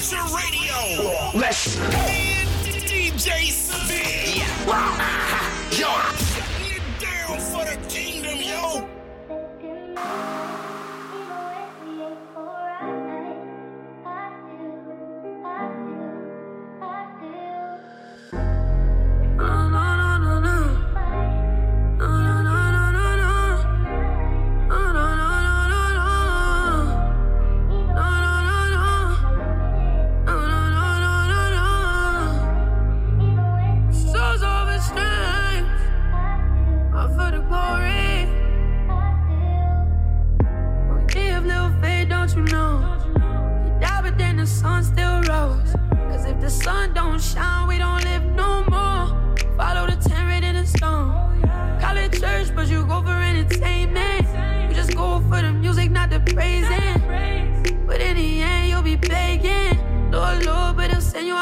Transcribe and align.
Culture 0.00 0.34
Radio. 0.34 1.30
Let's 1.38 1.76
and 1.78 2.48
DJ 2.64 3.50
Severe. 3.50 4.46
Yo, 5.78 5.92
down 6.98 7.38
for 7.38 7.64
the 7.66 7.76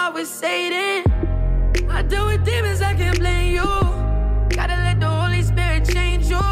out 0.09 0.15
with 0.15 0.29
Satan. 0.29 1.05
I 1.91 2.03
deal 2.03 2.27
with 2.27 2.45
demons, 2.45 2.81
I 2.81 2.95
can't 2.95 3.19
blame 3.19 3.55
you. 3.55 3.71
Gotta 4.57 4.77
let 4.87 5.01
the 5.01 5.09
Holy 5.09 5.43
Spirit 5.43 5.85
change 5.85 6.27
you. 6.31 6.47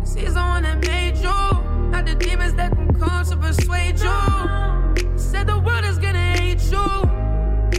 He's 0.00 0.34
the 0.34 0.40
one 0.40 0.62
that 0.64 0.78
made 0.86 1.16
you. 1.18 1.38
Not 1.92 2.06
the 2.06 2.14
demons 2.14 2.54
that 2.54 2.72
can 2.72 2.92
come 2.98 3.24
to 3.24 3.36
persuade 3.36 3.98
you. 4.00 5.18
Said 5.18 5.46
the 5.46 5.58
world 5.58 5.84
is 5.84 5.98
gonna 5.98 6.36
hate 6.38 6.62
you. 6.74 6.88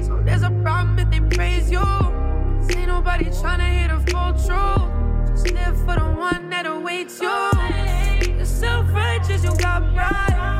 So 0.05 0.21
there's 0.23 0.43
a 0.43 0.51
problem 0.63 0.99
if 0.99 1.09
they 1.09 1.21
praise 1.35 1.69
you. 1.69 1.79
Cause 1.79 2.75
ain't 2.75 2.87
nobody 2.87 3.25
tryna 3.25 3.69
hear 3.75 3.89
the 3.93 3.99
full 4.09 4.31
truth. 4.45 4.87
Just 5.29 5.51
live 5.51 5.77
for 5.85 5.95
the 5.99 6.09
one 6.29 6.49
that 6.51 6.65
awaits 6.65 7.19
you. 7.19 7.37
You're 8.35 8.45
self 8.45 8.93
righteous, 8.93 9.43
you 9.43 9.53
got 9.57 9.81
pride. 9.93 10.56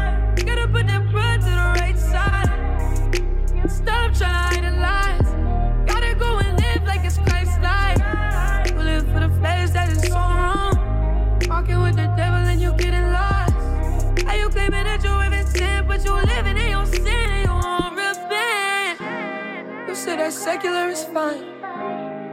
Say 19.97 20.15
that 20.15 20.31
secular 20.31 20.89
is 20.89 21.03
fine. 21.05 21.41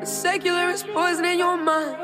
The 0.01 0.05
secular 0.05 0.69
is 0.69 0.83
poison 0.83 1.25
in 1.25 1.39
your 1.39 1.57
mind. 1.57 1.97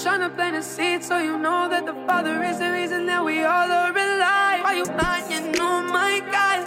Trying 0.00 0.20
to 0.20 0.30
plant 0.30 0.54
a 0.56 0.62
seed 0.62 1.02
so 1.02 1.18
you 1.18 1.36
know 1.36 1.68
that 1.68 1.84
the 1.84 1.94
Father 2.06 2.44
is 2.44 2.60
the 2.60 2.70
reason 2.70 3.04
that 3.06 3.24
we 3.24 3.40
all 3.40 3.70
are 3.80 3.90
alive. 3.90 4.62
Why 4.62 4.74
you 4.76 4.84
lying? 4.84 5.56
Oh 5.58 5.82
my 5.82 6.20
God. 6.30 6.60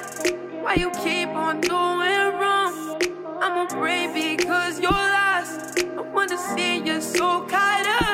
Why 0.62 0.74
you 0.76 0.92
keep 0.92 1.30
on 1.30 1.62
doing 1.62 2.28
wrong? 2.40 3.00
I'ma 3.42 3.68
pray 3.68 4.08
because 4.12 4.78
you're 4.82 4.92
lost. 4.92 5.80
I 5.80 6.02
wanna 6.02 6.38
see 6.38 6.84
your 6.84 7.00
soul 7.00 7.42
caught 7.42 7.88
up. 8.02 8.11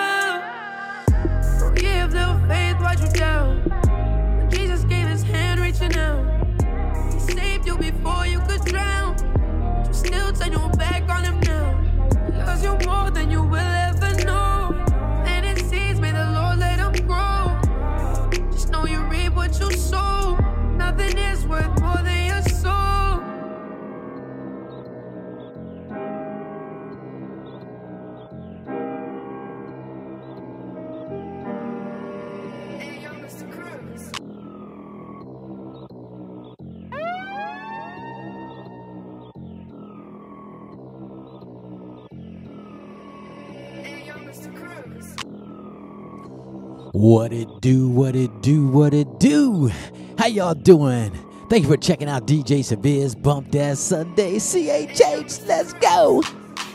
What 46.98 47.32
it 47.32 47.62
do, 47.62 47.88
what 47.88 48.16
it 48.16 48.42
do, 48.42 48.68
what 48.70 48.92
it 48.92 49.20
do. 49.20 49.70
How 50.18 50.26
y'all 50.26 50.56
doing? 50.56 51.12
Thank 51.48 51.62
you 51.62 51.70
for 51.70 51.78
checking 51.78 52.10
out 52.10 52.26
DJ 52.26 52.66
Severe's 52.66 53.14
Bump 53.14 53.52
That 53.52 53.78
Sunday. 53.78 54.38
CHH, 54.38 55.46
let's 55.46 55.74
go. 55.74 56.24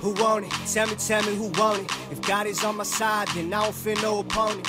Who 0.01 0.13
want 0.23 0.47
it? 0.47 0.53
Tell 0.73 0.87
me, 0.87 0.95
tell 0.95 1.25
me 1.25 1.35
who 1.35 1.49
want 1.61 1.81
it. 1.81 1.91
If 2.13 2.23
God 2.23 2.47
is 2.47 2.63
on 2.63 2.77
my 2.77 2.85
side, 2.85 3.27
then 3.35 3.53
I 3.53 3.65
don't 3.65 3.75
fear 3.75 3.97
no 3.97 4.21
opponent. 4.21 4.65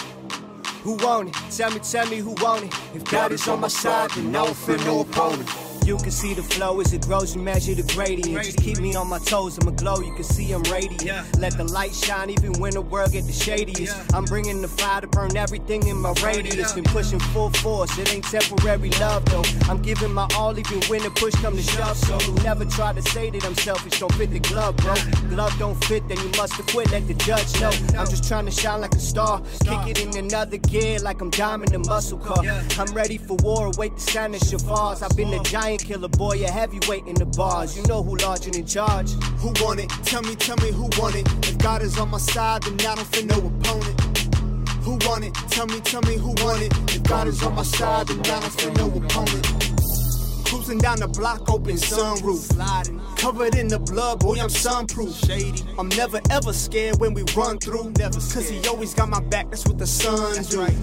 Who 0.81 0.95
want 0.95 1.29
it? 1.29 1.35
Tell 1.55 1.69
me, 1.69 1.79
tell 1.81 2.09
me 2.09 2.17
who 2.17 2.31
want 2.41 2.63
it. 2.63 2.73
If 2.95 3.03
God 3.03 3.31
is 3.31 3.47
on 3.47 3.59
my 3.59 3.67
side, 3.67 4.09
then 4.15 4.35
I 4.35 4.45
don't 4.45 4.57
fear 4.57 4.77
no 4.79 5.01
opponent. 5.01 5.47
You 5.85 5.97
can 5.97 6.11
see 6.11 6.33
the 6.33 6.43
flow 6.43 6.79
as 6.79 6.93
it 6.93 7.01
grows, 7.01 7.35
you 7.35 7.41
measure 7.41 7.75
the 7.75 7.83
gradient. 7.93 8.41
Just 8.43 8.57
keep 8.57 8.79
me 8.79 8.95
on 8.95 9.09
my 9.09 9.19
toes, 9.19 9.59
I'ma 9.59 9.71
glow, 9.71 9.99
you 9.99 10.13
can 10.13 10.23
see 10.23 10.53
I'm 10.53 10.63
radiant. 10.63 11.37
Let 11.39 11.57
the 11.57 11.65
light 11.65 11.93
shine 11.93 12.29
even 12.29 12.53
when 12.53 12.73
the 12.73 12.81
world 12.81 13.11
get 13.11 13.25
the 13.25 13.33
shadiest. 13.33 13.93
I'm 14.13 14.23
bringing 14.23 14.61
the 14.61 14.69
fire 14.69 15.01
to 15.01 15.07
burn 15.07 15.35
everything 15.35 15.85
in 15.87 15.97
my 15.97 16.13
radius. 16.23 16.71
Been 16.71 16.85
pushing 16.85 17.19
full 17.19 17.49
force, 17.49 17.97
it 17.97 18.13
ain't 18.13 18.23
temporary 18.23 18.91
love 18.91 19.25
though. 19.25 19.43
I'm 19.69 19.81
giving 19.81 20.13
my 20.13 20.27
all 20.37 20.57
even 20.57 20.81
when 20.83 21.03
the 21.03 21.11
push 21.11 21.33
come 21.35 21.57
to 21.57 21.61
shove. 21.61 21.97
So 21.97 22.17
who 22.19 22.33
never 22.43 22.63
try 22.63 22.93
to 22.93 23.01
say 23.01 23.29
that 23.31 23.43
I'm 23.43 23.55
selfish, 23.55 23.99
don't 23.99 24.13
fit 24.13 24.31
the 24.31 24.39
glove, 24.39 24.77
bro. 24.77 24.95
Glove 25.27 25.53
don't 25.59 25.83
fit, 25.85 26.07
then 26.07 26.17
you 26.17 26.29
must 26.37 26.53
have 26.53 26.67
quit, 26.67 26.91
let 26.91 27.07
the 27.09 27.13
judge 27.15 27.59
know. 27.59 27.71
I'm 27.99 28.07
just 28.07 28.25
trying 28.25 28.45
to 28.45 28.51
shine 28.51 28.79
like 28.79 28.95
a 28.95 28.99
star, 28.99 29.41
kick 29.65 29.87
it 29.87 30.01
in 30.01 30.15
another 30.17 30.57
gear 30.57 30.99
like 30.99 31.19
I'm 31.19 31.29
diamond 31.29 31.73
a 31.75 31.79
muscle 31.79 32.19
car. 32.19 32.41
I'm 32.79 32.93
ready 32.93 33.17
for 33.17 33.35
war, 33.43 33.67
await 33.67 33.95
the 33.95 34.01
sound 34.01 34.35
of 34.35 34.41
shofars. 34.41 35.03
I've 35.03 35.17
been 35.17 35.33
a 35.33 35.43
giant 35.43 35.72
killer, 35.77 36.07
boy, 36.07 36.43
a 36.43 36.49
heavyweight 36.49 37.07
in 37.07 37.15
the 37.15 37.25
bars. 37.25 37.77
You 37.77 37.83
know 37.83 38.03
who 38.03 38.15
large 38.17 38.45
and 38.45 38.55
in 38.55 38.65
charge. 38.65 39.11
Who 39.39 39.53
want 39.63 39.79
it? 39.79 39.89
Tell 40.03 40.21
me, 40.21 40.35
tell 40.35 40.57
me 40.57 40.71
who 40.71 40.89
want 40.99 41.15
it. 41.15 41.27
If 41.47 41.57
God 41.57 41.81
is 41.81 41.97
on 41.97 42.09
my 42.09 42.17
side, 42.17 42.63
then 42.63 42.73
I 42.87 42.95
don't 42.95 43.07
fear 43.07 43.25
no 43.25 43.37
opponent. 43.37 43.99
Who 44.83 44.97
want 45.07 45.23
it? 45.25 45.33
Tell 45.49 45.67
me, 45.67 45.79
tell 45.79 46.01
me 46.01 46.17
who 46.17 46.29
want 46.43 46.61
it. 46.61 46.73
If 46.95 47.03
God 47.03 47.27
is 47.27 47.41
on 47.43 47.55
my 47.55 47.63
side, 47.63 48.07
then 48.07 48.19
I 48.19 48.39
don't 48.39 48.51
fear 48.51 48.71
no 48.73 48.87
opponent. 48.87 49.63
Cruising 50.45 50.77
down 50.77 50.99
the 50.99 51.07
block, 51.07 51.49
open 51.49 51.75
sunroof. 51.75 52.53
Sliding. 52.53 53.01
Covered 53.17 53.55
in 53.55 53.67
the 53.67 53.79
blood, 53.79 54.19
boy, 54.19 54.39
I'm 54.39 54.49
sunproof. 54.49 55.15
Shady. 55.25 55.63
I'm 55.79 55.89
never 55.89 56.19
ever 56.29 56.53
scared 56.53 56.99
when 56.99 57.13
we 57.13 57.23
run 57.35 57.57
through. 57.57 57.91
Never 57.97 58.15
Cause 58.15 58.49
he 58.49 58.67
always 58.67 58.93
got 58.93 59.09
my 59.09 59.21
back, 59.21 59.49
that's 59.49 59.65
what 59.65 59.77
the 59.77 59.87
sun's 59.87 60.55
right. 60.55 60.75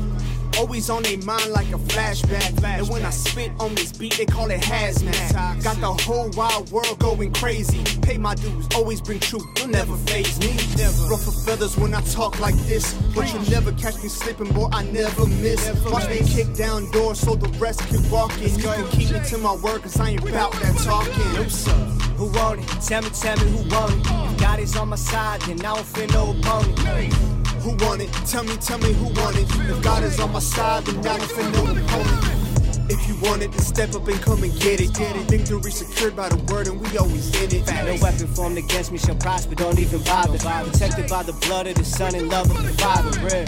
Always 0.58 0.90
on 0.90 1.02
their 1.02 1.18
mind 1.18 1.50
like 1.52 1.68
a 1.68 1.78
flashback. 1.78 2.62
And 2.64 2.88
when 2.88 3.04
I 3.04 3.10
spit 3.10 3.52
on 3.58 3.74
this 3.74 3.92
beat, 3.92 4.16
they 4.16 4.26
call 4.26 4.50
it 4.50 4.60
hazmat. 4.60 5.62
Got 5.62 5.80
the 5.80 5.92
whole 6.04 6.30
wild 6.30 6.70
world 6.70 6.98
going 6.98 7.32
crazy. 7.32 7.82
Pay 8.02 8.18
my 8.18 8.34
dues, 8.34 8.66
always 8.74 9.00
bring 9.00 9.20
truth, 9.20 9.44
you'll 9.56 9.68
never 9.68 9.96
phase 9.96 10.38
me. 10.40 10.52
Never. 10.76 11.10
Ruffle 11.10 11.32
feathers 11.32 11.76
when 11.76 11.94
I 11.94 12.00
talk 12.02 12.40
like 12.40 12.56
this. 12.66 12.94
But 13.14 13.32
you 13.32 13.50
never 13.50 13.72
catch 13.72 14.02
me 14.02 14.08
slipping, 14.08 14.52
boy, 14.52 14.68
I 14.72 14.84
never 14.84 15.26
miss. 15.26 15.66
Never 15.66 15.90
Watch 15.90 16.08
me 16.08 16.20
kick 16.26 16.54
down 16.54 16.90
doors 16.90 17.20
so 17.20 17.34
the 17.34 17.48
rest 17.58 17.80
can 17.88 18.08
walk 18.10 18.36
in. 18.38 18.54
You 18.56 18.64
can 18.64 18.88
keep 18.90 19.10
me 19.10 19.20
to 19.20 19.38
my 19.38 19.54
word, 19.56 19.82
cause 19.82 19.98
I 19.98 20.10
ain't 20.10 20.28
about 20.28 20.52
that 20.52 20.76
talking. 20.78 21.34
No, 21.34 21.48
sir. 21.48 21.72
Who 22.16 22.26
want 22.32 22.60
it? 22.60 22.68
Tell 22.82 23.02
me, 23.02 23.10
tell 23.10 23.36
me 23.36 23.50
who 23.50 23.68
want 23.74 23.92
it. 23.94 24.32
If 24.32 24.40
God 24.40 24.60
is 24.60 24.76
on 24.76 24.88
my 24.90 24.96
side, 24.96 25.40
then 25.42 25.58
I 25.60 25.74
don't 25.74 25.86
feel 25.86 26.08
no 26.08 26.38
opponent. 26.38 27.39
Who 27.70 27.86
want 27.86 28.02
it? 28.02 28.10
Tell 28.26 28.42
me, 28.42 28.56
tell 28.56 28.78
me 28.78 28.92
who 28.92 29.04
want 29.20 29.36
it. 29.36 29.46
If 29.70 29.80
God 29.80 30.02
is 30.02 30.18
on 30.18 30.32
my 30.32 30.40
side, 30.40 30.84
then 30.86 31.06
I 31.06 31.18
don't 31.18 31.30
fear 31.30 31.50
no 31.50 31.62
opponent. 31.70 32.90
If 32.90 33.06
you 33.06 33.14
want 33.22 33.42
it, 33.42 33.52
then 33.52 33.60
step 33.60 33.94
up 33.94 34.08
and 34.08 34.20
come 34.20 34.42
and 34.42 34.52
get 34.60 34.80
it. 34.80 34.92
Get 34.92 35.14
it. 35.14 35.30
Victory 35.30 35.70
secured 35.70 36.16
by 36.16 36.30
the 36.30 36.52
word, 36.52 36.66
and 36.66 36.80
we 36.80 36.98
always 36.98 37.30
in 37.40 37.54
it. 37.54 37.66
No 37.68 37.96
weapon 38.02 38.26
formed 38.26 38.58
against 38.58 38.90
me 38.90 38.98
shall 38.98 39.14
prosper, 39.14 39.54
don't 39.54 39.78
even 39.78 40.02
bother. 40.02 40.36
Protected 40.38 41.08
by 41.08 41.22
the 41.22 41.32
blood 41.46 41.68
of 41.68 41.76
the 41.76 41.84
Son 41.84 42.16
and 42.16 42.28
love 42.28 42.50
of 42.50 42.60
the 42.60 42.72
Father. 42.82 43.10
Real. 43.20 43.46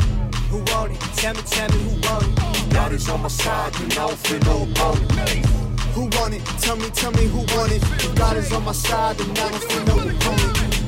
Who 0.51 0.59
want 0.71 0.93
it? 0.93 1.01
Tell 1.19 1.35
me, 1.35 1.43
tell 1.43 1.69
me 1.71 1.79
who 1.83 1.95
want 2.07 2.25
it. 2.29 2.73
God 2.73 2.93
is 2.93 3.09
on 3.09 3.23
my 3.23 3.29
side, 3.29 3.75
then 3.75 3.91
I 3.91 4.07
don't 4.07 4.19
fear 4.19 4.39
no 4.47 4.63
opponent. 4.63 5.47
Who 5.95 6.03
want 6.17 6.35
it? 6.35 6.45
Tell 6.63 6.77
me, 6.77 6.89
tell 6.91 7.11
me 7.11 7.27
who 7.27 7.39
want 7.57 7.73
it. 7.73 7.83
If 7.83 8.15
God 8.15 8.37
is 8.37 8.53
on 8.53 8.65
my 8.65 8.73
side, 8.73 9.17
then 9.19 9.31
I 9.31 9.51
don't 9.51 9.65
feel 9.65 9.85
no 9.87 9.99
opponent. 10.09 10.82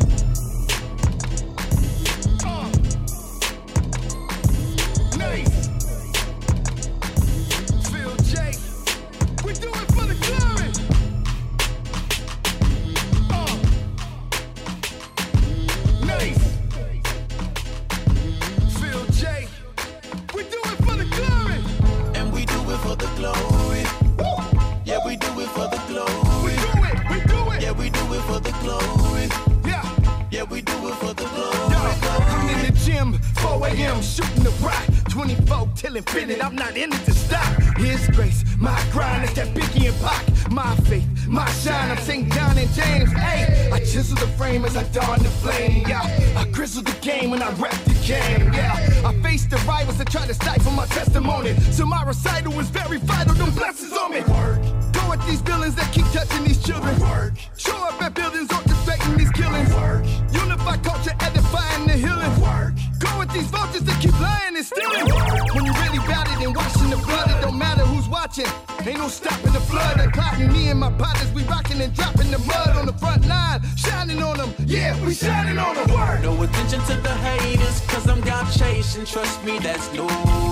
a.m. 33.80 34.02
shooting 34.02 34.42
the 34.42 34.50
rock. 34.62 34.84
24 35.08 35.68
till 35.76 35.96
infinite, 35.96 36.44
I'm 36.44 36.56
not 36.56 36.76
in 36.76 36.92
it 36.92 37.04
to 37.04 37.12
stop. 37.12 37.46
His 37.76 38.06
grace, 38.08 38.44
my 38.58 38.82
grind, 38.90 39.24
it's 39.24 39.34
that 39.34 39.48
Biggie 39.48 39.88
and 39.88 40.00
Pac. 40.00 40.50
My 40.50 40.74
faith, 40.88 41.06
my 41.26 41.48
shine, 41.52 41.90
I'm 41.90 41.98
St. 41.98 42.32
John 42.32 42.58
and 42.58 42.70
James. 42.70 43.10
Hey, 43.12 43.70
I 43.72 43.78
chisel 43.80 44.16
the 44.16 44.26
frame 44.38 44.64
as 44.64 44.76
I 44.76 44.82
dawn 44.84 45.18
the 45.20 45.28
flame. 45.42 45.84
Yeah, 45.88 46.02
I 46.36 46.44
grizzle 46.50 46.82
the 46.82 46.96
game 47.00 47.30
when 47.30 47.42
I 47.42 47.50
rap 47.52 47.78
the 47.84 47.94
game. 48.06 48.52
Yeah, 48.52 48.74
I 49.04 49.12
face 49.22 49.46
the 49.46 49.56
rivals 49.68 49.98
that 49.98 50.10
try 50.10 50.26
to 50.26 50.34
stifle 50.34 50.72
my 50.72 50.86
testimony. 50.86 51.54
So 51.72 51.86
my 51.86 52.02
recital 52.04 52.52
was 52.52 52.68
very 52.70 52.98
vital, 52.98 53.34
them 53.34 53.52
blessings 53.54 53.92
on 53.92 54.10
me. 54.12 54.20
Work. 54.20 54.62
Go 54.92 55.12
at 55.12 55.24
these 55.26 55.40
villains 55.40 55.74
that 55.76 55.92
keep 55.92 56.06
touching 56.12 56.44
these 56.44 56.62
children. 56.62 56.98
Work. 57.00 57.34
Show 57.56 57.76
up 57.88 58.02
at 58.02 58.14
buildings 58.14 58.48
orchestrating 58.48 59.16
these 59.16 59.30
killings. 59.30 59.72
Work. 59.74 60.04
Unify 60.32 60.76
culture, 60.78 61.14
edifying 61.20 61.86
the 61.86 61.94
healing. 61.94 62.40
Work. 62.40 62.74
Go 62.98 63.18
with 63.18 63.32
these 63.32 63.48
vultures 63.48 63.82
that 63.84 64.00
keep 64.00 64.18
lying 64.20 64.56
and 64.56 64.64
stealing. 64.64 65.06
When 65.54 65.64
you 65.66 65.72
really 65.72 65.98
bout 66.06 66.26
it 66.32 66.38
and 66.44 66.54
washing 66.54 66.90
the 66.90 66.96
blood, 66.96 67.30
it 67.30 67.40
don't 67.40 67.58
matter 67.58 67.84
who's 67.84 68.08
watching. 68.08 68.46
Ain't 68.86 68.98
no 68.98 69.08
stopping 69.08 69.52
the 69.52 69.60
flood. 69.60 70.00
And 70.00 70.12
plotting 70.12 70.52
me 70.52 70.68
and 70.68 70.80
my 70.80 70.92
partners, 70.92 71.30
we 71.32 71.42
rocking 71.44 71.80
and 71.80 71.92
dropping 71.94 72.30
the 72.30 72.38
mud 72.38 72.76
on 72.76 72.86
the 72.86 72.92
front 72.94 73.26
line. 73.26 73.60
Shining 73.76 74.22
on 74.22 74.36
them. 74.36 74.54
Yeah, 74.66 74.92
we 75.04 75.14
shining 75.14 75.58
on 75.58 75.74
them. 75.76 75.90
Work. 75.92 76.22
No 76.22 76.42
attention 76.42 76.80
to 76.90 76.94
the 77.00 77.14
haters, 77.26 77.80
cause 77.88 78.08
I'm 78.08 78.20
God 78.20 78.50
chasing. 78.52 79.04
Trust 79.06 79.44
me, 79.44 79.58
that's 79.58 79.92
no 79.92 80.06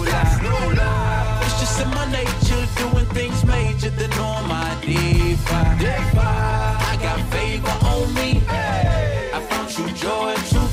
That's 0.05 0.43
lie. 0.43 0.49
no 0.49 0.75
lie. 0.75 1.41
It's 1.44 1.61
just 1.61 1.81
in 1.83 1.89
my 1.91 2.06
nature, 2.11 2.65
doing 2.77 3.06
things 3.06 3.44
major 3.44 3.91
than 3.91 4.12
all 4.19 4.43
my 4.44 4.71
defy. 4.83 6.23
I 6.91 6.99
got 7.03 7.21
favor 7.31 7.77
on 7.87 8.15
me. 8.15 8.43
I 8.49 9.41
found 9.49 9.69
true 9.71 9.91
joy 9.93 10.35
and 10.37 10.47
true 10.50 10.72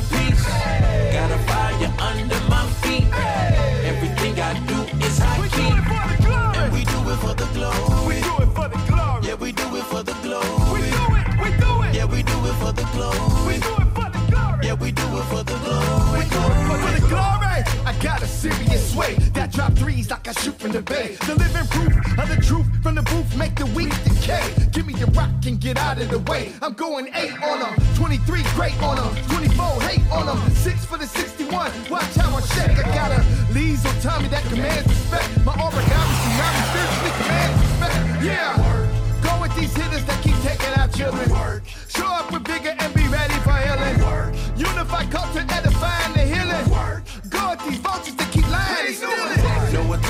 threes 20.09 20.17
like 20.17 20.27
I 20.27 20.41
shoot 20.41 20.59
from 20.59 20.71
the 20.71 20.81
bay. 20.81 21.17
The 21.25 21.35
living 21.35 21.67
proof 21.67 21.93
of 22.17 22.29
the 22.29 22.41
truth 22.41 22.67
from 22.83 22.95
the 22.95 23.01
booth 23.03 23.37
make 23.37 23.55
the 23.55 23.65
weak 23.67 23.93
decay. 24.03 24.43
Give 24.71 24.85
me 24.85 24.93
the 24.93 25.07
rock 25.07 25.29
and 25.45 25.59
get 25.59 25.77
out 25.77 26.01
of 26.01 26.09
the 26.09 26.19
way. 26.19 26.51
I'm 26.61 26.73
going 26.73 27.07
eight 27.15 27.33
on 27.43 27.59
them, 27.59 27.75
23 27.95 28.43
great 28.55 28.81
on 28.81 28.97
them, 28.97 29.11
24 29.29 29.81
hate 29.81 30.11
on 30.11 30.25
them, 30.25 30.39
six 30.55 30.85
for 30.85 30.97
the 30.97 31.07
61. 31.07 31.71
Watch 31.89 32.15
how 32.15 32.35
I 32.35 32.41
shake. 32.41 32.77
I 32.77 32.83
got 32.95 33.11
a 33.11 33.19
on 33.19 33.95
Tommy 34.01 34.27
that 34.29 34.43
commands 34.49 34.87
respect. 34.87 35.29
My 35.45 35.53
origami 35.53 36.15
tsunami 36.23 36.61
spiritually 36.69 37.13
commands 37.21 37.57
respect. 37.63 38.23
Yeah. 38.23 38.55
Go 39.21 39.41
with 39.41 39.55
these 39.55 39.73
hitters 39.75 40.05
that 40.05 40.21
keep 40.23 40.35
taking 40.41 40.73
out 40.79 40.93
children. 40.93 41.29
Work. 41.29 41.63
Show 41.87 42.07
up 42.07 42.31
with 42.31 42.43
bigger 42.43 42.75
and 42.77 42.93
be 42.93 43.07
ready 43.07 43.37
for 43.45 43.55
healing. 43.65 43.99
Unify 44.57 45.05
culture, 45.05 45.45
edifying 45.49 45.68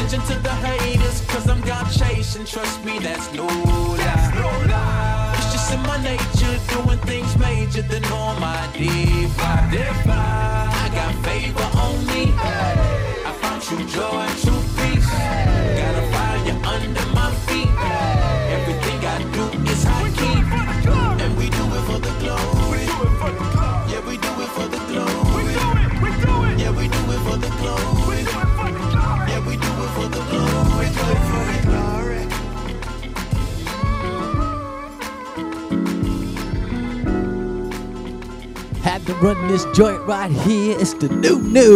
attention 0.10 0.36
to 0.36 0.42
the 0.42 0.50
haters, 0.50 1.22
cause 1.28 1.48
I'm 1.48 1.62
God 1.62 1.86
chasing. 1.92 2.46
Trust 2.46 2.84
me, 2.84 2.98
that's 2.98 3.32
no 3.34 3.46
lie. 3.46 5.34
It's 5.38 5.52
just 5.54 5.72
in 5.72 5.82
my 5.84 6.02
nature, 6.02 6.58
doing 6.74 6.98
things 7.00 7.38
major 7.38 7.84
than 7.84 8.04
all 8.06 8.34
my 8.40 8.58
defy. 8.74 9.70
I 10.84 10.90
got 10.96 11.14
favor 11.24 11.70
on 11.78 12.08
me. 12.08 12.34
I 13.30 13.32
found 13.42 13.62
true 13.62 13.86
joy 13.86 14.26
and 14.26 14.38
true 14.42 14.64
peace. 14.78 15.10
Got 15.80 15.96
a 16.02 16.06
fire 16.12 16.58
under 16.74 17.06
my 17.14 17.30
to 39.10 39.16
run 39.16 39.48
this 39.48 39.66
joint 39.74 40.00
right 40.06 40.32
here. 40.32 40.78
It's 40.80 40.94
the 40.94 41.10
new 41.10 41.42
new. 41.42 41.74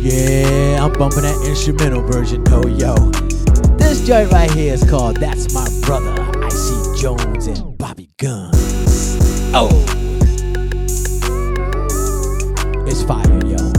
Yeah, 0.00 0.84
I'm 0.84 0.92
bumping 0.92 1.22
that 1.22 1.42
instrumental 1.46 2.02
version. 2.02 2.44
Oh, 2.48 2.66
yo. 2.66 2.94
This 3.78 4.06
joint 4.06 4.30
right 4.32 4.50
here 4.50 4.74
is 4.74 4.88
called 4.88 5.16
That's 5.16 5.54
My 5.54 5.66
Brother, 5.82 6.14
Icy 6.44 7.00
Jones 7.00 7.46
and 7.46 7.78
Bobby 7.78 8.10
Guns. 8.18 9.16
Oh. 9.54 9.70
It's 12.86 13.02
fire, 13.02 13.46
yo. 13.46 13.77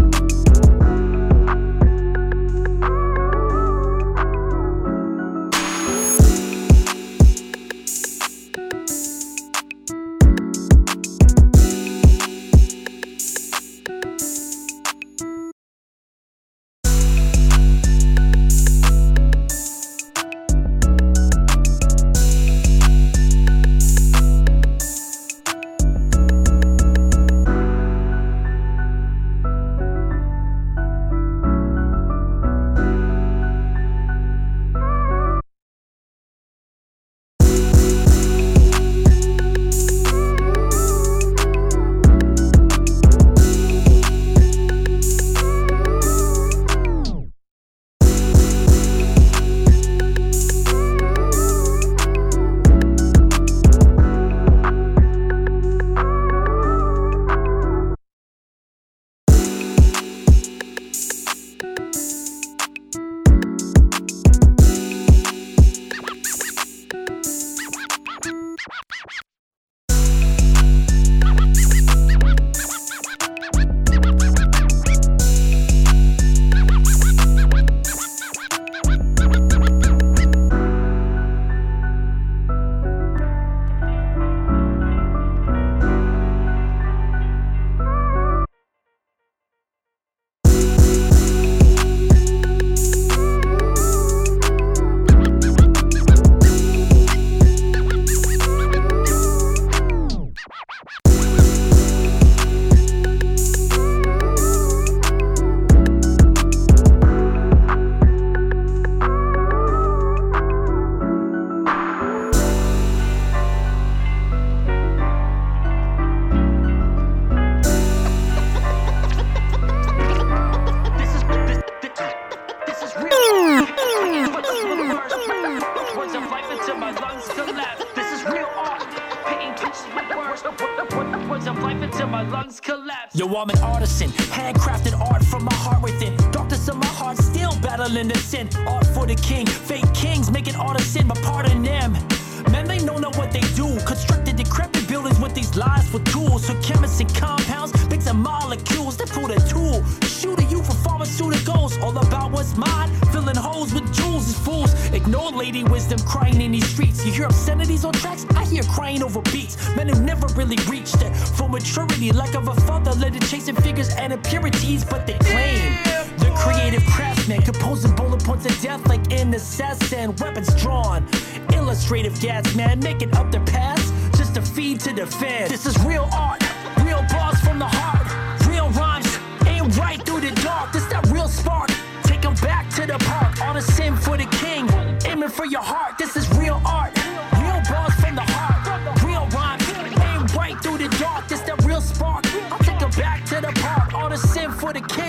Composing 167.69 167.95
bullet 167.95 168.23
points 168.23 168.45
of 168.47 168.61
death 168.61 168.83
like 168.87 168.99
assassin. 169.11 170.15
Weapons 170.15 170.55
drawn. 170.55 171.05
Illustrative 171.53 172.19
gas, 172.19 172.55
man, 172.55 172.79
making 172.79 173.15
up 173.15 173.31
their 173.31 173.45
past 173.45 173.93
just 174.17 174.33
to 174.33 174.41
feed 174.41 174.79
to 174.79 174.91
the 174.91 175.05
fed. 175.05 175.51
This 175.51 175.67
is 175.67 175.77
real 175.85 176.09
art, 176.11 176.41
real 176.83 177.03
bars 177.11 177.39
from 177.41 177.59
the 177.59 177.67
heart, 177.67 178.07
real 178.47 178.69
rhymes, 178.69 179.19
ain't 179.45 179.77
right 179.77 180.03
through 180.03 180.21
the 180.21 180.31
dark. 180.41 180.71
This 180.73 180.85
that 180.85 181.05
real 181.11 181.27
spark. 181.27 181.69
Take 182.03 182.19
Take 182.21 182.31
'em 182.31 182.35
back 182.41 182.69
to 182.71 182.85
the 182.85 182.97
park, 183.05 183.39
all 183.41 183.53
the 183.53 183.61
sin 183.61 183.95
for 183.95 184.17
the 184.17 184.25
king, 184.43 184.67
aiming 185.05 185.29
for 185.29 185.45
your 185.45 185.61
heart. 185.61 185.97
This 185.97 186.17
is 186.17 186.27
real 186.37 186.59
art, 186.65 186.91
real 187.39 187.61
bars 187.69 187.93
from 188.01 188.15
the 188.15 188.27
heart, 188.35 188.59
real 189.05 189.25
rhymes, 189.27 189.63
ain't 190.09 190.35
right 190.35 190.57
through 190.61 190.79
the 190.79 190.89
dark. 190.97 191.29
This 191.29 191.39
that 191.47 191.63
real 191.63 191.79
spark. 191.79 192.23
Take 192.65 192.79
back 192.97 193.23
to 193.31 193.39
the 193.39 193.53
park, 193.61 193.93
all 193.93 194.09
the 194.09 194.17
sin 194.17 194.51
for 194.51 194.73
the 194.73 194.81
king, 194.81 195.08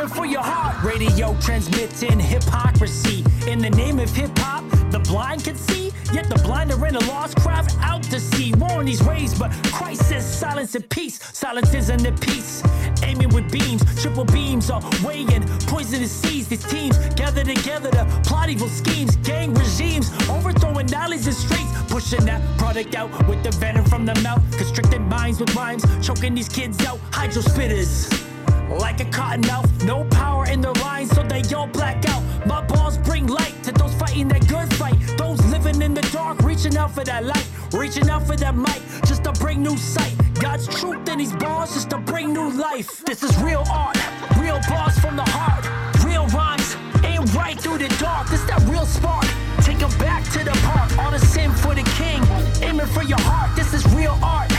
aiming 0.00 0.14
for 0.14 0.26
your 0.26 0.42
heart. 0.42 0.82
Radio 0.82 1.36
transmitting 1.40 2.18
hypocrisy 2.18 3.24
in 3.46 3.58
the 3.58 3.70
name 3.70 3.98
of 3.98 4.10
hip 4.10 4.30
hop. 4.38 4.64
The 4.90 4.98
blind 5.00 5.44
can 5.44 5.56
see, 5.56 5.92
yet 6.12 6.28
the 6.28 6.40
blind 6.42 6.72
are 6.72 6.86
in 6.86 6.96
a 6.96 7.04
lost 7.06 7.36
craft 7.40 7.76
out 7.80 8.02
to 8.04 8.18
sea. 8.18 8.52
War 8.54 8.80
in 8.80 8.86
these 8.86 9.02
ways, 9.02 9.38
but 9.38 9.50
Christ 9.72 10.08
says 10.08 10.24
silence 10.24 10.74
and 10.74 10.88
peace. 10.90 11.20
Silence 11.36 11.72
isn't 11.74 12.06
a 12.06 12.12
peace. 12.12 12.62
Aiming 13.02 13.28
with 13.30 13.50
beams, 13.50 13.82
triple 14.00 14.24
beams 14.24 14.70
are 14.70 14.82
weighing 15.04 15.42
poisonous 15.66 16.12
seas. 16.12 16.48
These 16.48 16.64
teams 16.64 16.96
gather 17.14 17.44
together 17.44 17.90
to 17.90 18.04
plot 18.24 18.48
evil 18.48 18.68
schemes, 18.68 19.16
gang 19.16 19.54
regimes, 19.54 20.10
overthrowing 20.28 20.92
alleys 20.92 21.26
and 21.26 21.36
streets, 21.36 21.70
pushing 21.88 22.24
that 22.24 22.42
product 22.58 22.94
out 22.94 23.10
with 23.28 23.42
the 23.42 23.50
venom 23.52 23.84
from 23.84 24.06
the 24.06 24.14
mouth. 24.20 24.42
constricting 24.56 25.08
minds 25.08 25.40
with 25.40 25.54
rhymes, 25.54 25.84
choking 26.04 26.34
these 26.34 26.48
kids 26.48 26.84
out. 26.84 26.98
Hydro 27.12 27.42
spitters 27.42 28.29
like 28.78 29.00
a 29.00 29.04
cotton 29.06 29.42
mouth. 29.46 29.68
No 29.84 30.04
power 30.04 30.46
in 30.46 30.60
their 30.60 30.72
lines, 30.74 31.10
so 31.10 31.22
they 31.22 31.42
all 31.54 31.66
black 31.66 32.08
out. 32.08 32.22
My 32.46 32.62
balls 32.62 32.98
bring 32.98 33.26
light 33.26 33.54
to 33.64 33.72
those 33.72 33.94
fighting 33.94 34.28
that 34.28 34.46
good 34.48 34.72
fight. 34.74 34.96
Those 35.18 35.44
living 35.46 35.82
in 35.82 35.94
the 35.94 36.02
dark, 36.12 36.40
reaching 36.42 36.76
out 36.76 36.92
for 36.94 37.04
that 37.04 37.24
light, 37.24 37.46
reaching 37.72 38.08
out 38.08 38.26
for 38.26 38.36
that 38.36 38.54
mic, 38.56 38.80
just 39.06 39.24
to 39.24 39.32
bring 39.32 39.62
new 39.62 39.76
sight. 39.76 40.14
God's 40.34 40.66
truth 40.80 41.08
in 41.08 41.18
these 41.18 41.32
bars, 41.32 41.74
just 41.74 41.90
to 41.90 41.98
bring 41.98 42.32
new 42.32 42.50
life. 42.50 43.04
This 43.04 43.22
is 43.22 43.36
real 43.42 43.64
art, 43.70 43.98
real 44.38 44.58
bars 44.68 44.98
from 44.98 45.16
the 45.16 45.28
heart, 45.28 45.64
real 46.04 46.26
rhymes, 46.28 46.76
ain't 47.04 47.34
right 47.34 47.60
through 47.60 47.78
the 47.78 47.88
dark. 47.98 48.28
This 48.28 48.42
that 48.44 48.62
real 48.68 48.86
spark. 48.86 49.26
Take 49.62 49.82
'em 49.82 49.90
back 49.98 50.24
to 50.32 50.42
the 50.42 50.56
park, 50.64 50.88
all 50.98 51.10
the 51.10 51.18
sin 51.18 51.50
for 51.52 51.74
the 51.74 51.84
king, 52.00 52.20
aiming 52.62 52.86
for 52.86 53.02
your 53.02 53.20
heart. 53.20 53.54
This 53.54 53.74
is 53.74 53.84
real 53.94 54.18
art, 54.22 54.50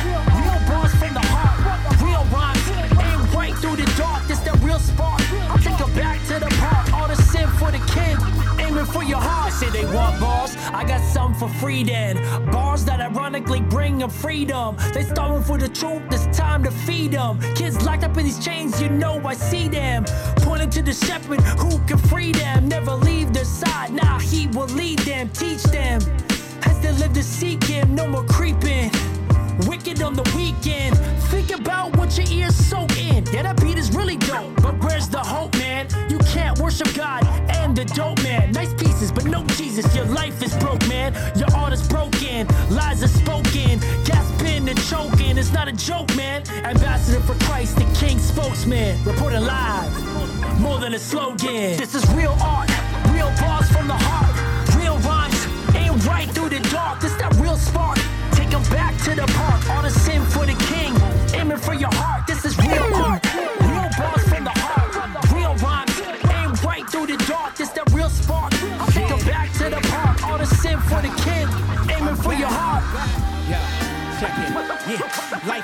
through 3.62 3.75
the 3.75 3.89
dark. 3.96 4.27
This 4.27 4.39
that 4.39 4.60
real 4.62 4.80
spark. 4.80 5.22
I'll 5.50 5.58
take 5.60 5.80
'em 5.80 5.94
back 5.94 6.18
to 6.27 6.39
the 6.39 6.50
park, 6.60 6.94
all 6.94 7.08
the 7.08 7.15
sin 7.32 7.48
for 7.60 7.70
the 7.72 7.82
king, 7.96 8.18
aiming 8.60 8.86
for 8.86 9.03
your 9.03 9.22
heart. 9.22 9.53
Say 9.53 9.70
they 9.70 9.86
want 9.86 10.20
bars, 10.20 10.58
I 10.74 10.84
got 10.84 11.01
some 11.13 11.34
for 11.36 11.50
free 11.62 11.84
then. 11.84 12.13
Bars 12.51 12.84
that 12.86 13.00
ironically 13.00 13.62
bring 13.62 14.00
them 14.00 14.10
freedom. 14.10 14.75
They 14.94 15.03
starving 15.03 15.44
for 15.44 15.58
the 15.58 15.70
truth, 15.70 16.01
it's 16.12 16.25
time 16.36 16.63
to 16.63 16.72
feed 16.72 17.12
them. 17.12 17.39
Kids 17.56 17.77
locked 17.86 18.03
up 18.03 18.18
in 18.18 18.25
these 18.25 18.39
chains, 18.39 18.82
you 18.82 18.89
know 18.89 19.22
I 19.34 19.36
see 19.36 19.68
them. 19.68 20.06
Pointing 20.38 20.72
to 20.72 20.82
the 20.82 20.94
shepherd 20.94 21.41
who 21.62 21.72
can 21.88 22.00
free 22.12 22.32
them. 22.32 22.68
Never 22.68 22.96
leave 22.96 23.32
their 23.34 23.50
side, 23.62 23.91
nah, 23.94 24.20
he 24.20 24.48
will 24.48 24.72
lead 24.82 25.00
them, 25.00 25.30
teach 25.30 25.63
them. 25.63 26.00
As 26.63 26.80
they 26.80 26.94
live 26.94 27.13
to 27.13 27.24
seek 27.24 27.63
him, 27.63 27.96
no 27.96 28.08
more 28.08 28.25
creeping. 28.38 28.89
Wicked 29.68 30.01
on 30.01 30.13
the 30.15 30.27
weekend. 30.36 30.98
Think 31.30 31.51
about 31.51 31.96
what 31.98 32.18
your 32.18 32.27
ears 32.32 32.50
really 34.12 34.27
dope. 34.27 34.62
But 34.62 34.84
where's 34.84 35.08
the 35.08 35.20
hope, 35.20 35.53
man? 35.58 35.88
You 36.10 36.18
can't 36.20 36.58
worship 36.60 36.94
God 36.96 37.25
and 37.50 37.75
the 37.75 37.86
dope 37.86 38.22
man. 38.24 38.51
Nice 38.51 38.74
pieces, 38.74 39.12
but 39.12 39.25
no 39.25 39.46
Jesus. 39.58 39.96
Your 39.96 40.06
life 40.06 40.41
is 40.44 40.56
broke, 40.58 40.86
man. 40.88 41.13
Your 41.36 41.53
art 41.56 41.74
is 41.74 41.88
broken. 41.88 42.48
Lies 42.70 43.03
are 43.03 43.08
spoken. 43.08 43.80
Gasping 44.06 44.68
and 44.70 44.82
choking. 44.89 45.38
It's 45.38 45.53
not 45.53 45.68
a 45.68 45.72
joke, 45.72 46.13
man. 46.15 46.44
Ambassador 46.63 47.22
for 47.22 47.36
Christ, 47.46 47.77
the 47.77 47.86
King 47.96 48.20
spokesman. 48.20 49.03
Reporting 49.03 49.46
live. 49.46 50.60
More 50.60 50.80
than 50.80 50.94
a 50.94 51.00
slogan. 51.00 51.77
This 51.77 51.96
is 51.96 52.06
real 52.13 52.36
art. 52.41 52.70
Real 53.12 53.32
bars 53.39 53.70
from 53.72 53.88
the 53.88 53.98
heart. 53.98 54.36
Real 54.75 54.98
rhymes. 55.00 55.39
Ain't 55.75 56.06
right 56.06 56.30
through 56.32 56.50
the 56.50 56.60
dark. 56.70 57.00
This 57.01 57.13
that 57.15 57.34
real 57.36 57.58
spark. 57.58 57.98
Take 58.32 58.53
'em 58.53 58.63
back 58.63 58.98
to 59.06 59.15
the 59.15 59.27
park. 59.39 59.70
All 59.70 59.84
the 59.84 59.89
sin 59.89 60.22
for 60.25 60.46
the 60.46 60.56
king. 60.72 60.94
Aiming 61.34 61.58
for 61.58 61.74
your 61.74 61.94
heart. 61.94 62.27
This 62.27 62.46
is 62.46 62.58
real 62.58 62.96
art. 62.96 63.30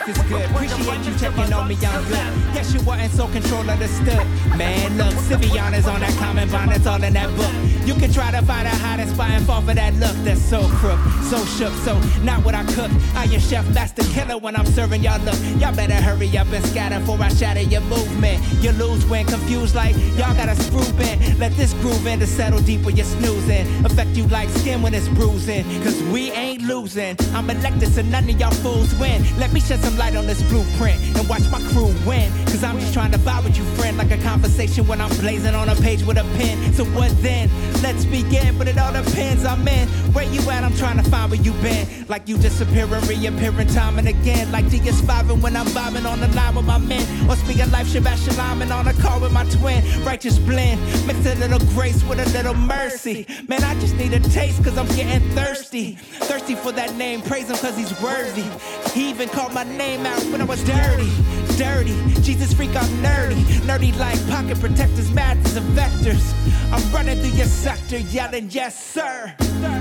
Yeah, 0.07 0.13
is 0.13 0.29
good. 0.29 0.45
Appreciate 0.51 1.05
you 1.05 1.17
checking 1.17 1.53
on 1.53 1.67
me, 1.67 1.75
I'm 1.81 2.03
good. 2.05 2.53
Guess 2.53 2.73
you 2.73 2.81
wasn't 2.81 3.11
so 3.11 3.27
control 3.27 3.69
understood. 3.69 4.25
Man, 4.55 4.97
look, 4.97 5.13
Sivion 5.27 5.77
is 5.77 5.87
on 5.87 5.99
that 5.99 6.15
common 6.17 6.49
bond, 6.49 6.71
it's 6.71 6.87
all 6.87 7.03
in 7.03 7.13
that 7.13 7.35
book. 7.35 7.51
You 7.85 7.93
can 7.95 8.11
try 8.11 8.31
to 8.31 8.41
find 8.43 8.67
how 8.67 8.97
to 8.97 9.07
spot 9.07 9.29
and 9.31 9.45
fall 9.45 9.61
for 9.61 9.73
that 9.73 9.93
look 9.95 10.15
that's 10.23 10.41
so 10.41 10.67
crook, 10.79 10.99
so 11.23 11.43
shook, 11.45 11.73
so 11.83 11.99
not 12.23 12.43
what 12.43 12.55
I 12.55 12.63
cook. 12.73 12.91
I 13.15 13.25
your 13.25 13.41
chef, 13.41 13.65
that's 13.69 13.91
the 13.91 14.03
killer 14.13 14.37
when 14.37 14.55
I'm 14.55 14.65
serving 14.65 15.03
y'all 15.03 15.21
look. 15.21 15.39
Y'all 15.59 15.75
better 15.75 15.93
hurry 15.93 16.37
up 16.37 16.47
and 16.51 16.65
scatter 16.65 16.99
before 16.99 17.21
I 17.21 17.29
shatter 17.29 17.61
your 17.61 17.81
movement. 17.81 18.43
You 18.61 18.71
lose 18.71 19.05
when 19.05 19.25
confused 19.25 19.75
like 19.75 19.95
y'all 20.17 20.35
got 20.35 20.49
a 20.49 20.55
screw 20.55 20.83
in. 21.05 21.39
Let 21.39 21.53
this 21.53 21.73
groove 21.75 22.07
in 22.07 22.19
to 22.19 22.27
settle 22.27 22.59
deep 22.59 22.81
when 22.85 22.95
you're 22.95 23.05
snoozing. 23.05 23.85
Affect 23.85 24.11
you 24.11 24.27
like 24.27 24.49
skin 24.49 24.81
when 24.81 24.93
it's 24.93 25.07
bruising. 25.09 25.63
Cause 25.83 26.01
we 26.03 26.31
ain't 26.31 26.63
losing. 26.63 27.15
I'm 27.33 27.49
elected 27.49 27.93
so 27.93 28.01
none 28.03 28.29
of 28.29 28.39
y'all 28.39 28.51
fools 28.51 28.93
win. 28.95 29.23
Let 29.37 29.53
me 29.53 29.59
shed 29.59 29.79
some 29.79 29.96
light 29.97 30.15
on 30.15 30.27
this 30.27 30.41
blueprint 30.43 31.01
and 31.17 31.27
watch 31.27 31.43
my 31.49 31.59
crew 31.71 31.93
win. 32.05 32.31
Cause 32.45 32.63
I'm 32.63 32.79
just 32.79 32.93
trying 32.93 33.11
to 33.11 33.17
vibe 33.17 33.43
with 33.43 33.57
you, 33.57 33.63
friend. 33.75 33.97
Like 33.97 34.11
a 34.11 34.17
conversation 34.17 34.87
when 34.87 35.01
I'm 35.01 35.09
blazing 35.17 35.55
on 35.55 35.69
a 35.69 35.75
page 35.75 36.03
with 36.03 36.17
a 36.17 36.23
pen. 36.37 36.73
So 36.73 36.85
what 36.85 37.11
then? 37.21 37.49
Let's 37.81 38.05
begin, 38.05 38.57
but 38.57 38.67
it 38.67 38.77
all 38.77 38.93
depends. 38.93 39.43
I'm 39.43 39.67
in. 39.67 39.87
Where 40.13 40.25
you 40.25 40.39
at? 40.49 40.63
I'm 40.63 40.75
trying 40.75 40.97
to 40.97 41.09
find 41.09 41.31
where 41.31 41.41
you 41.41 41.53
been. 41.63 41.87
Like 42.07 42.27
you 42.27 42.37
disappearing, 42.37 43.05
reappearing 43.05 43.67
time 43.67 43.97
and 43.99 44.07
again. 44.07 44.51
Like 44.51 44.65
DS5 44.65 45.31
and 45.33 45.43
when 45.43 45.55
I'm 45.55 45.67
vibing 45.67 46.09
on 46.09 46.19
the 46.19 46.27
line 46.29 46.55
with 46.55 46.65
my 46.65 46.77
men. 46.77 47.03
Or 47.29 47.35
speaking 47.35 47.69
life, 47.71 47.87
Shabbat 47.87 48.23
Shalom 48.23 48.61
and 48.61 48.71
on 48.71 48.87
a 48.87 48.93
car 48.93 49.19
with 49.19 49.31
my 49.31 49.45
twin. 49.45 49.83
Righteous 50.03 50.37
blend. 50.39 50.79
Mix 51.07 51.25
a 51.25 51.35
little 51.35 51.59
grace 51.73 52.03
with 52.03 52.19
a 52.19 52.29
little 52.37 52.53
mercy. 52.53 53.25
Man, 53.47 53.63
I 53.63 53.73
just 53.79 53.95
need 53.95 54.13
a 54.13 54.19
taste 54.19 54.63
cause 54.63 54.77
I'm 54.77 54.87
getting 54.95 55.27
thirsty. 55.31 55.95
Thirsty 56.29 56.55
for 56.55 56.71
that 56.73 56.95
name. 56.95 57.21
Praise 57.21 57.49
him 57.49 57.57
cause 57.57 57.75
he's 57.75 57.93
worthy. 58.01 58.45
He 58.93 59.09
even 59.09 59.29
called 59.29 59.53
my 59.53 59.63
name 59.63 59.86
out 59.95 60.21
when 60.31 60.41
I 60.41 60.45
was 60.45 60.63
dirty. 60.63 61.09
Dirty. 61.57 61.95
Jesus 62.21 62.53
freak, 62.53 62.75
I'm 62.75 62.89
nerdy. 63.01 63.41
Nerdy 63.65 63.97
like 63.97 64.19
pocket 64.29 64.59
protectors, 64.59 65.09
matches 65.11 65.55
and 65.55 65.65
vectors. 65.77 66.33
I'm 66.71 66.93
running 66.93 67.19
through 67.19 67.37
your 67.37 67.47
sector, 67.47 67.97
yelling, 67.97 68.49
yes, 68.51 68.75
sir. 68.83 69.33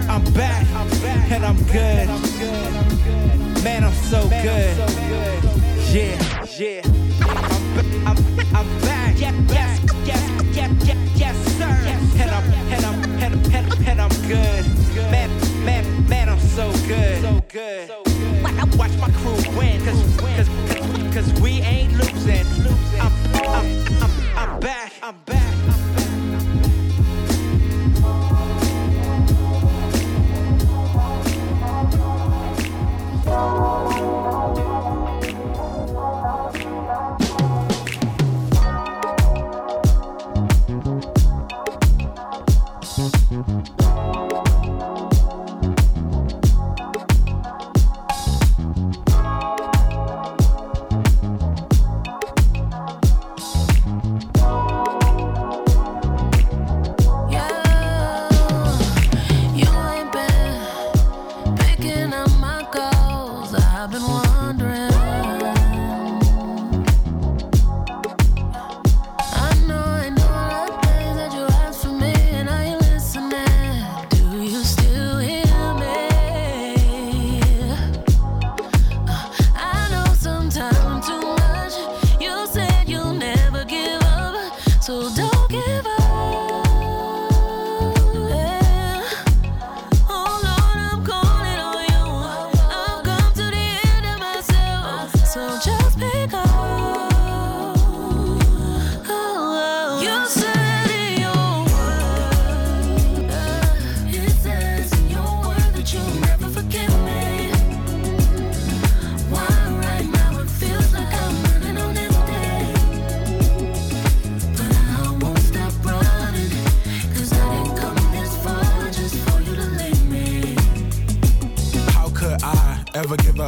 I'm 0.09 0.25
back, 0.33 0.67
I'm 0.75 0.89
back, 1.03 1.31
and 1.33 1.45
I'm 1.45 1.57
good. 1.65 2.07
Man, 3.65 3.85
I'm 3.85 3.93
so 3.95 4.29
good. 4.29 4.77
Yeah, 5.93 6.47
yeah. 6.57 6.83
I'm, 8.07 8.07
I'm, 8.07 8.57
I'm 8.57 8.81
back. 8.81 9.19
Yes, 9.19 9.35
yes, 9.51 9.81
yes, 10.07 10.57
yes, 10.57 10.71
yes, 10.87 11.19
yes, 11.19 11.37
sir. 11.59 11.77
And 12.23 12.31
I'm, 12.31 12.45
and 12.73 12.85
I'm, 12.87 13.23
and 13.23 13.57
I'm, 13.57 13.87
and 13.89 14.01
I'm 14.01 14.29
good. 14.29 14.65
Man, 15.11 15.31
man, 15.65 16.09
man, 16.09 16.29
I'm 16.29 16.39
so 16.41 16.71
good. 16.87 17.23
So 17.23 17.45
good. 17.49 18.16
Watch 18.76 18.97
my 18.99 19.11
crew 19.11 19.37
win, 19.56 19.83
cause, 19.85 20.02
cause, 20.16 20.49
cause, 21.14 21.40
we 21.40 21.61
ain't 21.62 21.92
losing. 21.95 22.47
I'm, 23.00 23.12
I'm, 23.35 24.02
I'm, 24.02 24.11
I'm 24.37 24.61
back. 24.61 24.92
I'm 25.02 25.16
back. 25.25 25.75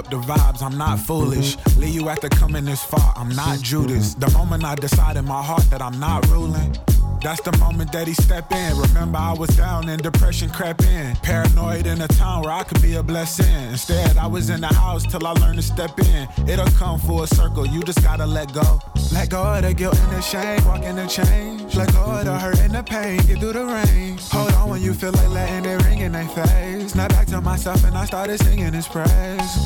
The 0.07 0.19
vibes, 0.19 0.63
I'm 0.63 0.77
not 0.79 0.99
foolish. 0.99 1.57
Leave 1.77 1.95
you 1.95 2.09
after 2.09 2.29
coming 2.29 2.65
this 2.65 2.83
far, 2.83 3.13
I'm 3.17 3.29
not 3.31 3.61
Judas. 3.61 4.15
The 4.15 4.31
moment 4.31 4.65
I 4.65 4.75
decide 4.75 5.17
in 5.17 5.25
my 5.25 5.43
heart 5.43 5.69
that 5.71 5.83
I'm 5.83 5.99
not 5.99 6.27
ruling. 6.29 6.77
That's 7.23 7.41
the 7.43 7.57
moment 7.59 7.93
that 7.93 8.07
he 8.07 8.15
step 8.15 8.51
in. 8.53 8.79
Remember, 8.79 9.19
I 9.19 9.33
was 9.33 9.51
down 9.51 9.89
and 9.89 10.03
depression 10.03 10.51
crept 10.51 10.85
in. 10.85 11.17
Paranoid 11.17 11.87
in 11.87 12.01
a 12.01 12.09
town 12.09 12.43
where 12.43 12.53
I 12.53 12.63
could 12.63 12.81
be 12.81 12.95
a 12.95 13.03
blessing. 13.03 13.71
Instead, 13.71 14.17
I 14.17 14.27
was 14.27 14.51
in 14.51 14.61
the 14.61 14.69
house 14.69 15.05
till 15.05 15.27
I 15.27 15.33
learned 15.33 15.57
to 15.57 15.63
step 15.63 15.99
in. 15.99 16.29
It'll 16.49 16.67
come 16.79 16.99
full 16.99 17.27
circle, 17.27 17.67
you 17.67 17.83
just 17.83 18.03
gotta 18.03 18.27
let 18.27 18.53
go. 18.53 18.81
Let 19.13 19.31
go 19.31 19.43
of 19.43 19.63
the 19.63 19.75
guilt 19.75 19.99
and 19.99 20.13
the 20.13 20.21
shame, 20.21 20.65
walk 20.65 20.83
in 20.83 20.97
the 20.97 21.07
change. 21.07 21.75
Let 21.75 21.93
go 21.93 22.05
of 22.05 22.25
the 22.25 22.39
hurt 22.39 22.59
and 22.61 22.75
the 22.75 22.83
pain, 22.83 23.19
get 23.27 23.41
through 23.41 23.55
the 23.55 23.65
rain. 23.65 24.19
Hold 24.31 24.53
on 24.53 24.71
when 24.71 24.83
you 24.83 24.95
feel 24.95 25.13
like 25.13 25.29
letting 25.31 25.71
it 25.71 25.83
ring 25.85 26.01
in 26.01 26.13
their 26.13 26.29
face. 26.29 26.93
Snap 26.93 27.11
back 27.11 27.27
to 27.29 27.41
myself 27.41 27.85
and 27.85 27.97
I 27.97 28.05
started 28.05 28.39
singing 28.41 28.73
his 28.73 28.87
praise. 28.87 29.07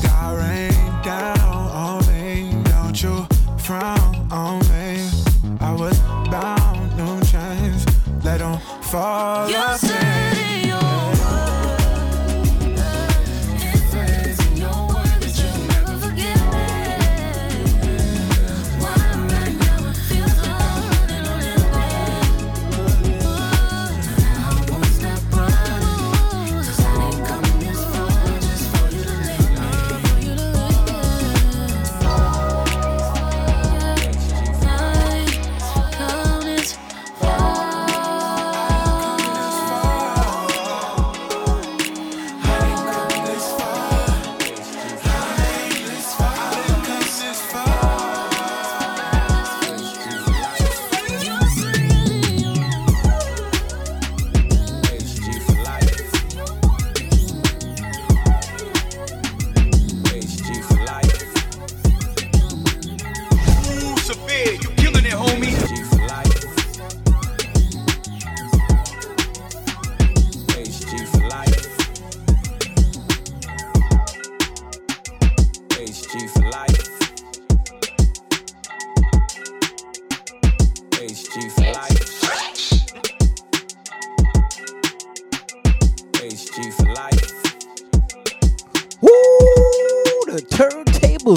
God 0.02 0.38
rain 0.38 0.72
down 1.02 1.38
on 1.38 2.06
me, 2.06 2.62
don't 2.64 3.02
you 3.02 3.26
frown 3.58 4.28
on 4.30 4.60
me. 4.68 5.10
I 5.60 5.72
was 5.72 5.98
bound, 6.30 6.81
let 8.24 8.38
them 8.38 8.58
fall. 8.82 9.48
You 9.48 10.31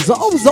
said 0.05 0.17
was 0.19 0.43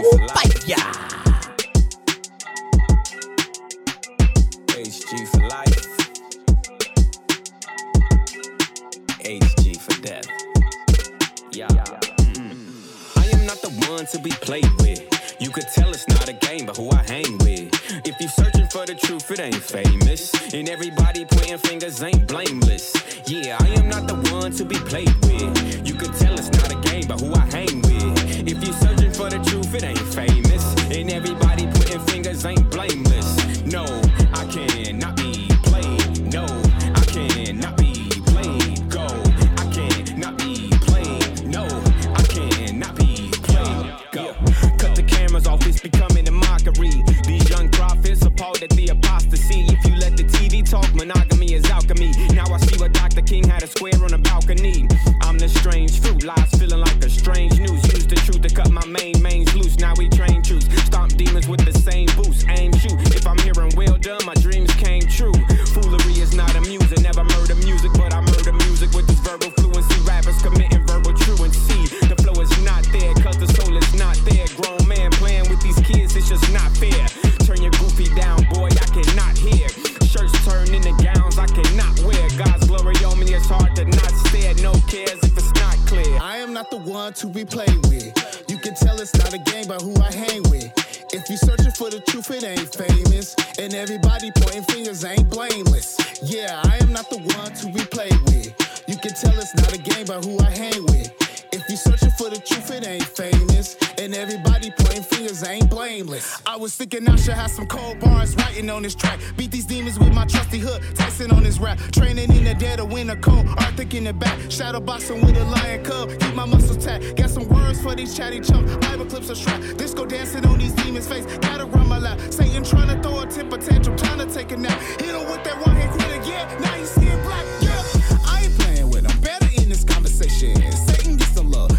hang 90.13 90.43
with. 90.43 90.71
If 91.13 91.30
you're 91.30 91.38
searching 91.38 91.71
for 91.71 91.89
the 91.89 91.99
truth, 91.99 92.32
it 92.32 92.43
ain't 92.43 92.73
famous. 92.73 93.36
And 93.60 93.73
everybody 93.73 94.32
pointing 94.32 94.63
fingers 94.63 95.04
ain't 95.04 95.30
blameless. 95.30 95.97
Yeah, 96.23 96.62
I 96.63 96.78
am 96.82 96.91
not 96.93 97.10
the 97.10 97.17
one 97.17 97.54
to 97.54 97.67
be 97.67 97.84
played 97.86 98.19
with. 98.26 98.54
You 98.88 98.97
can 98.97 99.13
tell 99.13 99.38
it's 99.39 99.56
not 99.56 99.73
a 99.73 99.78
game 99.78 100.06
by 100.06 100.19
who 100.21 100.39
I 100.39 100.49
hang 100.49 100.84
with. 100.86 101.22
If 101.53 101.69
you're 101.69 101.77
searching 101.77 102.09
for 102.17 102.31
the 102.31 102.39
truth, 102.39 102.71
it 102.71 102.83
ain't 102.83 103.03
famous. 103.03 103.77
And 103.99 104.15
everybody 104.15 104.71
pointing 104.71 105.03
fingers 105.03 105.43
ain't 105.43 105.69
blameless. 105.69 106.41
I 106.47 106.57
was 106.57 106.75
thinking 106.75 107.07
I 107.07 107.15
should 107.15 107.35
have 107.35 107.51
some 107.51 107.67
cold 107.67 107.99
bars 107.99 108.35
writing 108.35 108.71
on 108.71 108.81
this 108.81 108.95
track. 108.95 109.19
Beat 109.37 109.51
these 109.51 109.65
demons 109.65 109.99
with 109.99 110.15
my 110.15 110.25
trusty 110.25 110.57
hood, 110.57 110.81
Tyson 110.95 111.29
on 111.29 111.43
this 111.43 111.59
rap. 111.59 111.77
Training 111.91 112.33
in 112.33 112.43
the 112.43 112.55
dead 112.55 112.79
of 112.79 112.91
winter 112.91 113.15
cold, 113.17 113.45
Arctic 113.59 113.93
in 113.93 114.05
the 114.05 114.13
back. 114.13 114.35
Shadow 114.49 114.79
boxing 114.79 115.21
with 115.23 115.37
a 115.37 115.43
lion 115.43 115.85
cub, 115.85 116.09
keep 116.19 116.33
my 116.33 116.45
muscles 116.45 116.83
tapped. 116.83 117.15
Got 117.15 117.29
some 117.29 117.47
words 117.47 117.79
for 117.83 117.93
these 117.93 118.17
chatty 118.17 118.39
chumps, 118.41 118.75
Bible 118.77 119.05
clips 119.05 119.29
are 119.29 119.35
strapped. 119.35 119.77
Disco 119.77 120.07
dancing 120.07 120.47
on 120.47 120.57
these 120.57 120.73
demons' 120.73 121.07
face, 121.07 121.25
gotta 121.37 121.65
run 121.65 121.87
my 121.87 121.99
lap. 121.99 122.19
Satan 122.31 122.63
trying 122.63 122.89
to 122.89 122.99
throw 123.07 123.19
a 123.19 123.27
temper 123.27 123.59
tantrum, 123.59 123.95
trying 123.95 124.17
to 124.17 124.33
take 124.33 124.51
a 124.51 124.57
nap. 124.57 124.79
Hit 124.99 125.13
him 125.13 125.29
with 125.29 125.43
that 125.43 125.61
one 125.63 125.75
hand 125.75 125.91
quitter, 125.91 126.27
yeah, 126.27 126.57
now 126.59 126.75
you 126.75 126.85
see 126.85 127.09
black, 127.21 127.45
yeah. 127.61 127.83
I 128.25 128.41
ain't 128.45 128.57
playing 128.57 128.89
with 128.89 129.05
him, 129.05 129.21
better 129.21 129.47
in 129.61 129.69
this 129.69 129.83
conversation. 129.83 130.92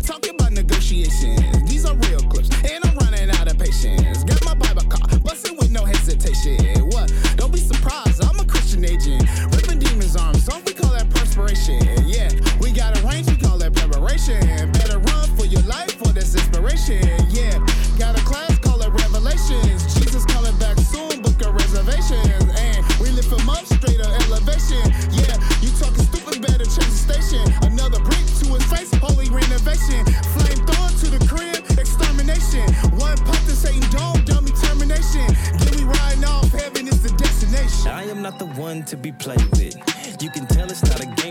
Talking 0.06 0.34
about 0.34 0.52
negotiations, 0.52 1.40
these 1.66 1.86
are 1.86 1.96
real 1.96 2.20
clips, 2.28 2.50
and 2.62 2.84
I'm 2.84 2.94
running 2.98 3.30
out 3.30 3.50
of 3.50 3.58
patience. 3.58 4.22
Got 4.24 4.44
my 4.44 4.52
Bible 4.52 4.84
car, 4.84 5.18
busting 5.20 5.56
with 5.56 5.70
no 5.70 5.82
hesitation. 5.84 6.60
What? 6.90 7.10
Don't 7.36 7.50
be 7.50 7.58
surprised, 7.58 8.22
I'm 8.22 8.38
a 8.38 8.44
Christian 8.44 8.84
agent. 8.84 9.24
Ripping 9.56 9.78
demons' 9.78 10.14
arms, 10.14 10.44
some 10.44 10.62
we 10.66 10.74
call 10.74 10.92
that 10.92 11.08
perspiration. 11.08 11.80
Yeah, 12.06 12.28
we 12.60 12.70
got 12.70 12.98
a 12.98 13.06
range, 13.06 13.28
we 13.30 13.36
call 13.36 13.56
that 13.58 13.72
preparation. 13.72 14.44
Better 14.72 14.98
run 14.98 15.36
for 15.38 15.46
your 15.46 15.62
life 15.62 15.92
for 15.96 16.12
this 16.12 16.34
inspiration. 16.34 17.00
Yeah, 17.30 17.56
got 17.98 18.12
a 18.18 18.22
class, 18.24 18.58
call 18.58 18.82
it 18.82 18.92
revelations. 18.92 19.94
Jesus 19.94 20.26
coming 20.26 20.56
back 20.58 20.78
soon, 20.80 21.22
book 21.22 21.40
a 21.40 21.50
reservations. 21.50 22.44
And 22.60 22.84
we 23.00 23.08
live 23.08 23.24
for 23.24 23.40
up 23.50 23.64
straight 23.64 24.04
on 24.04 24.12
elevation. 24.28 24.84
Yeah, 25.16 25.32
you 25.64 25.72
talking 25.80 26.04
stupid, 26.04 26.42
better 26.42 26.68
change 26.68 26.92
the 26.92 27.00
station 27.08 27.63
renovation. 29.34 30.04
To 31.04 31.10
the 31.10 31.26
crib, 31.28 31.78
extermination. 31.78 32.64
One 32.96 33.16
to 33.16 33.50
Satan 33.50 33.82
dummy 34.24 34.52
termination. 34.52 35.26
Riding 35.84 36.24
off, 36.24 36.50
heaven 36.52 36.88
is 36.88 37.02
the 37.02 37.10
destination. 37.10 37.90
I 37.90 38.04
am 38.04 38.22
not 38.22 38.38
the 38.38 38.46
one 38.46 38.84
to 38.84 38.96
be 38.96 39.12
played 39.12 39.44
with. 39.50 39.76
You 40.22 40.30
can 40.30 40.46
tell 40.46 40.70
it's 40.70 40.82
not 40.82 41.00
a 41.00 41.06
game 41.20 41.23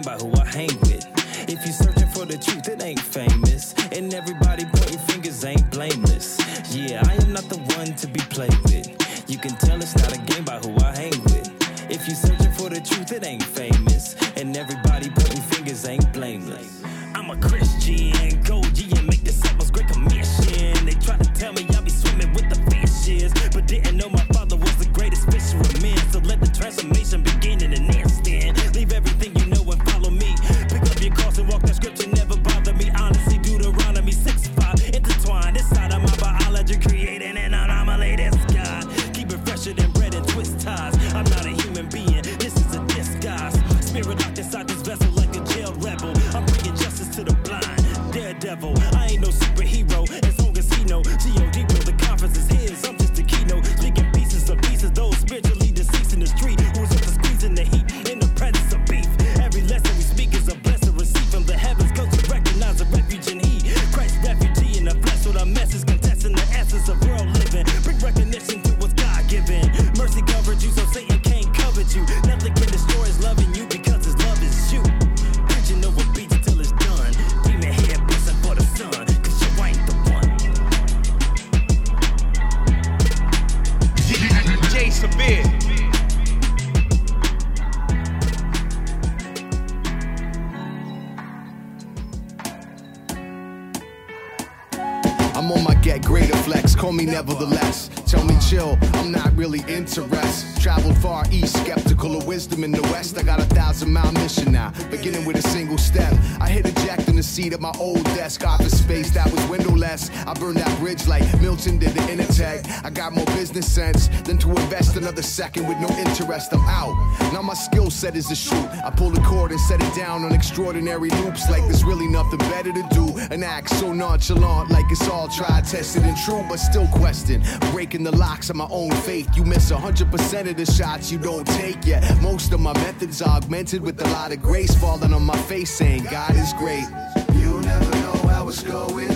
second 115.33 115.67
with 115.67 115.79
no 115.79 115.89
interest. 115.97 116.53
I'm 116.53 116.59
out. 116.67 116.93
Now 117.33 117.41
my 117.41 117.55
skill 117.55 117.89
set 117.89 118.15
is 118.15 118.27
to 118.27 118.35
shoot. 118.35 118.67
I 118.85 118.91
pull 118.91 119.09
the 119.09 119.21
cord 119.21 119.49
and 119.49 119.59
set 119.59 119.81
it 119.81 119.95
down 119.95 120.23
on 120.23 120.31
extraordinary 120.31 121.09
loops 121.09 121.49
like 121.49 121.63
there's 121.63 121.83
really 121.83 122.07
nothing 122.07 122.37
better 122.37 122.71
to 122.71 122.87
do. 122.91 123.17
An 123.31 123.41
act 123.43 123.71
so 123.71 123.91
nonchalant 123.91 124.69
like 124.69 124.85
it's 124.91 125.07
all 125.09 125.27
tried, 125.27 125.65
tested, 125.65 126.03
and 126.03 126.15
true, 126.17 126.45
but 126.47 126.57
still 126.57 126.87
question. 126.89 127.41
Breaking 127.71 128.03
the 128.03 128.15
locks 128.15 128.51
of 128.51 128.57
my 128.57 128.67
own 128.69 128.91
faith. 129.07 129.27
You 129.35 129.43
miss 129.43 129.71
100% 129.71 130.49
of 130.49 130.55
the 130.55 130.65
shots 130.67 131.11
you 131.11 131.17
don't 131.17 131.47
take 131.47 131.83
yet. 131.83 132.03
Most 132.21 132.53
of 132.53 132.59
my 132.59 132.73
methods 132.73 133.19
are 133.23 133.37
augmented 133.37 133.81
with 133.81 133.99
a 134.01 134.09
lot 134.09 134.31
of 134.31 134.39
grace 134.39 134.75
falling 134.75 135.13
on 135.13 135.23
my 135.23 135.37
face, 135.43 135.71
saying 135.71 136.03
God 136.11 136.35
is 136.35 136.53
great. 136.53 136.85
You 137.33 137.59
never 137.61 137.91
know 138.03 138.27
how 138.29 138.47
it's 138.49 138.61
going 138.61 139.12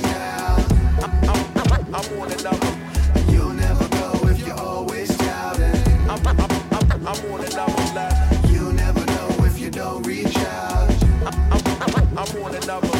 I'm, 7.38 7.43
I'm 7.43 7.60
on 7.60 7.91
another. 7.91 8.47
You'll 8.47 8.73
never 8.73 9.06
know 9.06 9.45
if 9.45 9.60
you 9.60 9.69
don't 9.69 10.02
reach 10.08 10.36
out. 10.38 10.89
I'm, 11.23 11.52
I'm, 11.82 12.17
I'm 12.17 12.43
on 12.43 12.56
another. 12.56 12.97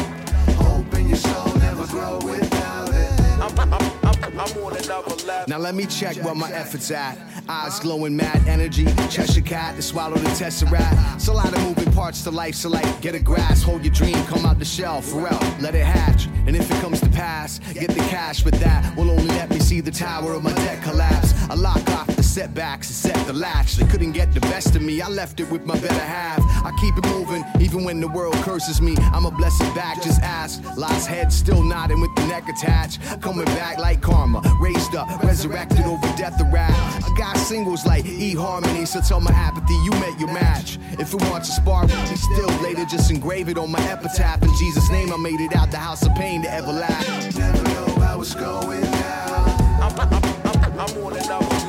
Hope 0.54 0.94
in 0.94 1.08
your 1.08 1.16
soul 1.16 1.54
never 1.56 1.86
grow 1.88 2.18
without 2.22 2.88
it. 2.90 3.20
I'm, 3.40 3.58
I'm, 3.58 3.72
I'm, 3.74 4.38
I'm 4.38 4.62
on 4.62 4.76
another. 4.76 5.07
Now 5.46 5.58
let 5.58 5.74
me 5.74 5.86
check 5.86 6.16
where 6.16 6.34
my 6.34 6.50
efforts 6.50 6.90
at. 6.90 7.18
Eyes 7.48 7.78
glowing, 7.80 8.16
mad 8.16 8.46
energy. 8.48 8.86
Cheshire 9.10 9.40
cat 9.40 9.76
to 9.76 9.82
swallow 9.82 10.16
the 10.16 10.28
tesseract. 10.30 11.16
It's 11.16 11.28
a 11.28 11.32
lot 11.32 11.52
of 11.52 11.62
moving 11.62 11.92
parts 11.92 12.22
to 12.24 12.30
life, 12.30 12.54
so 12.54 12.68
like 12.68 13.00
get 13.00 13.14
a 13.14 13.20
grasp, 13.20 13.64
hold 13.64 13.84
your 13.84 13.92
dream, 13.92 14.14
come 14.26 14.44
out 14.44 14.58
the 14.58 14.64
shell, 14.64 15.00
for 15.00 15.18
real, 15.18 15.40
let 15.60 15.74
it 15.74 15.84
hatch. 15.84 16.26
And 16.46 16.56
if 16.56 16.70
it 16.70 16.80
comes 16.80 17.00
to 17.00 17.08
pass, 17.08 17.58
get 17.72 17.90
the 17.90 18.00
cash 18.08 18.44
with 18.44 18.58
that. 18.60 18.96
Will 18.96 19.10
only 19.10 19.26
let 19.26 19.50
me 19.50 19.58
see 19.58 19.80
the 19.80 19.90
tower 19.90 20.32
of 20.34 20.42
my 20.42 20.52
deck 20.54 20.82
collapse. 20.82 21.32
I 21.50 21.54
lock 21.54 21.88
off 21.90 22.08
the 22.08 22.22
setbacks 22.22 22.88
and 22.88 23.14
set 23.14 23.26
the 23.26 23.32
latch. 23.32 23.76
They 23.76 23.86
couldn't 23.86 24.12
get 24.12 24.32
the 24.34 24.40
best 24.40 24.74
of 24.76 24.82
me. 24.82 25.00
I 25.00 25.08
left 25.08 25.40
it 25.40 25.50
with 25.50 25.64
my 25.64 25.78
better 25.78 25.94
half. 25.94 26.38
I 26.64 26.72
keep 26.80 26.96
it 26.96 27.06
moving, 27.06 27.44
even 27.60 27.84
when 27.84 28.00
the 28.00 28.08
world 28.08 28.34
curses 28.36 28.80
me. 28.80 28.96
I'm 29.12 29.26
a 29.26 29.30
blessed 29.30 29.74
back, 29.74 30.02
just 30.02 30.20
ask. 30.22 30.62
Lost 30.76 31.08
head 31.08 31.32
still 31.32 31.62
nodding 31.62 32.00
with 32.00 32.14
the 32.16 32.26
neck 32.26 32.48
attached. 32.48 33.00
Coming 33.20 33.44
back 33.46 33.78
like 33.78 34.00
karma, 34.00 34.42
raised 34.60 34.94
up, 34.94 35.08
resurrected 35.22 35.84
over 35.86 36.06
death 36.16 36.40
or 36.40 36.50
rap. 36.50 36.72
I 37.04 37.14
got 37.16 37.36
singles 37.36 37.86
like 37.86 38.04
E 38.04 38.34
Harmony, 38.34 38.84
so 38.86 39.00
tell 39.00 39.20
my 39.20 39.32
apathy 39.32 39.74
you 39.84 39.90
met 39.92 40.18
your 40.18 40.32
match. 40.32 40.78
If 40.92 41.14
it 41.14 41.20
wants 41.22 41.48
to 41.48 41.54
spar 41.54 41.82
with 41.82 42.10
me 42.10 42.16
still, 42.16 42.48
later 42.62 42.84
just 42.84 43.10
engrave 43.10 43.48
it 43.48 43.58
on 43.58 43.70
my 43.70 43.82
epitaph. 43.90 44.42
In 44.42 44.54
Jesus' 44.56 44.90
name, 44.90 45.12
I 45.12 45.16
made 45.16 45.40
it 45.40 45.54
out 45.54 45.70
the 45.70 45.78
house 45.78 46.04
of 46.04 46.14
pain 46.14 46.42
to 46.42 46.48
everlast. 46.48 47.38
Never 47.38 47.62
know 47.64 48.00
how 48.00 48.20
it's 48.20 48.34
going 48.34 48.82
down. 48.82 49.48
I'm, 49.82 50.00
I'm, 50.00 50.14
I'm, 50.44 50.80
I'm 50.80 51.04
on 51.04 51.12
another 51.16 51.67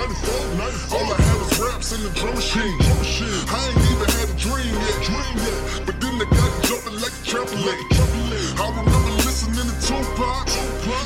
All 0.00 0.06
I 0.08 1.20
had 1.20 1.36
was 1.44 1.60
raps 1.60 1.92
in 1.92 2.00
the 2.00 2.08
drum 2.16 2.34
machine. 2.34 2.72
Machine. 2.96 3.44
I 3.52 3.68
ain't 3.68 3.84
even 3.92 4.08
had 4.16 4.32
a 4.32 4.36
dream 4.40 4.72
yet, 4.72 4.96
dream 5.04 5.36
yet. 5.44 5.84
But 5.84 6.00
then 6.00 6.16
they 6.16 6.24
got 6.24 6.50
jumping 6.64 6.96
like 7.04 7.12
a 7.12 7.22
trampoline. 7.28 7.84
I 8.56 8.64
remember 8.80 9.12
listening 9.28 9.60
to 9.60 9.76
Tupac, 9.84 10.48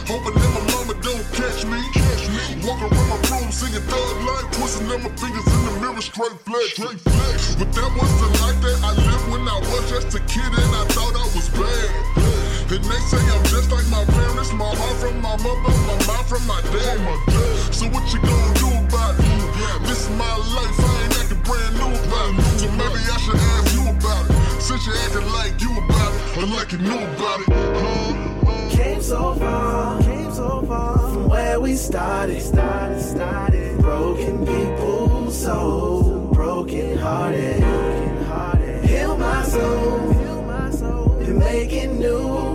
hoping 0.06 0.34
that 0.38 0.50
my 0.54 0.62
mama 0.70 0.94
don't 1.02 1.26
catch 1.34 1.66
me. 1.66 1.82
Catch 1.90 2.30
me. 2.30 2.62
Walking 2.62 2.86
around 2.86 3.10
my 3.10 3.18
room 3.34 3.50
singing 3.50 3.82
thug 3.90 4.14
life, 4.30 4.46
twisting 4.62 4.86
up 4.86 5.02
my 5.02 5.10
fingers 5.18 5.42
in 5.42 5.60
the 5.66 5.72
mirror, 5.82 5.98
straight 5.98 6.38
flex. 6.46 6.78
Straight 6.78 7.00
flex. 7.02 7.58
But 7.58 7.74
that 7.74 7.90
was 7.98 8.12
the 8.22 8.30
life 8.46 8.58
that 8.62 8.78
I 8.78 8.94
lived 8.94 9.26
when 9.34 9.42
I 9.42 9.58
was 9.58 9.90
just 9.90 10.14
a 10.14 10.22
kid 10.30 10.46
and 10.54 10.70
I 10.70 10.86
thought 10.94 11.18
I 11.18 11.26
was 11.34 11.50
bad. 11.50 12.43
And 12.66 12.82
they 12.82 12.98
say 13.06 13.18
I'm 13.18 13.44
just 13.44 13.70
like 13.70 13.86
my 13.88 14.04
parents, 14.06 14.50
my 14.52 14.64
heart 14.64 14.96
from 14.96 15.20
my 15.20 15.36
mother, 15.36 15.74
my 15.84 15.96
mind 16.08 16.26
from 16.26 16.46
my 16.46 16.60
dad. 16.72 16.96
Oh, 17.28 17.68
so 17.70 17.86
what 17.88 18.02
you 18.12 18.18
gonna 18.20 18.54
do 18.58 18.68
about 18.88 19.14
it? 19.20 19.86
This 19.86 20.08
is 20.08 20.10
my 20.16 20.34
life, 20.56 20.74
I 20.80 21.04
ain't 21.04 21.20
acting 21.20 21.42
brand 21.44 21.76
new 21.76 21.92
about 21.92 22.34
it. 22.34 22.58
So 22.58 22.68
maybe 22.72 23.00
I 23.04 23.18
should 23.20 23.36
ask 23.36 23.74
you 23.76 23.84
about 23.90 24.24
it, 24.30 24.60
since 24.62 24.86
you 24.86 24.94
acting 25.04 25.28
like 25.36 25.60
you 25.60 25.70
about 25.76 26.10
it. 26.14 26.42
it 26.42 26.48
like 26.56 26.72
you 26.72 26.78
knew 26.78 26.98
about 26.98 27.40
it. 27.40 27.48
Huh? 27.52 28.70
Came 28.70 29.02
so 29.02 29.34
far, 29.34 30.02
came 30.02 30.32
so 30.32 30.62
far 30.66 30.98
from 30.98 31.28
where 31.28 31.60
we 31.60 31.76
started, 31.76 32.40
started, 32.40 33.00
started. 33.00 33.78
Broken 33.78 34.38
people, 34.46 35.30
so 35.30 36.30
broken 36.32 36.96
hearted, 36.96 37.60
broken 37.60 38.24
hearted. 38.24 38.84
Heal 38.84 39.16
my 39.18 39.42
soul, 39.42 40.12
heal 40.14 40.42
my 40.42 40.70
soul, 40.70 41.12
and 41.20 41.38
make 41.38 41.72
it 41.72 41.92
new. 41.92 42.53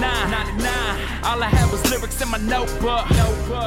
1999. 0.00 0.60
99. 0.60 1.24
All 1.24 1.42
I 1.42 1.48
had 1.48 1.70
was 1.70 1.82
lyrics 1.90 2.20
in 2.20 2.28
my 2.30 2.38
notebook. 2.38 3.10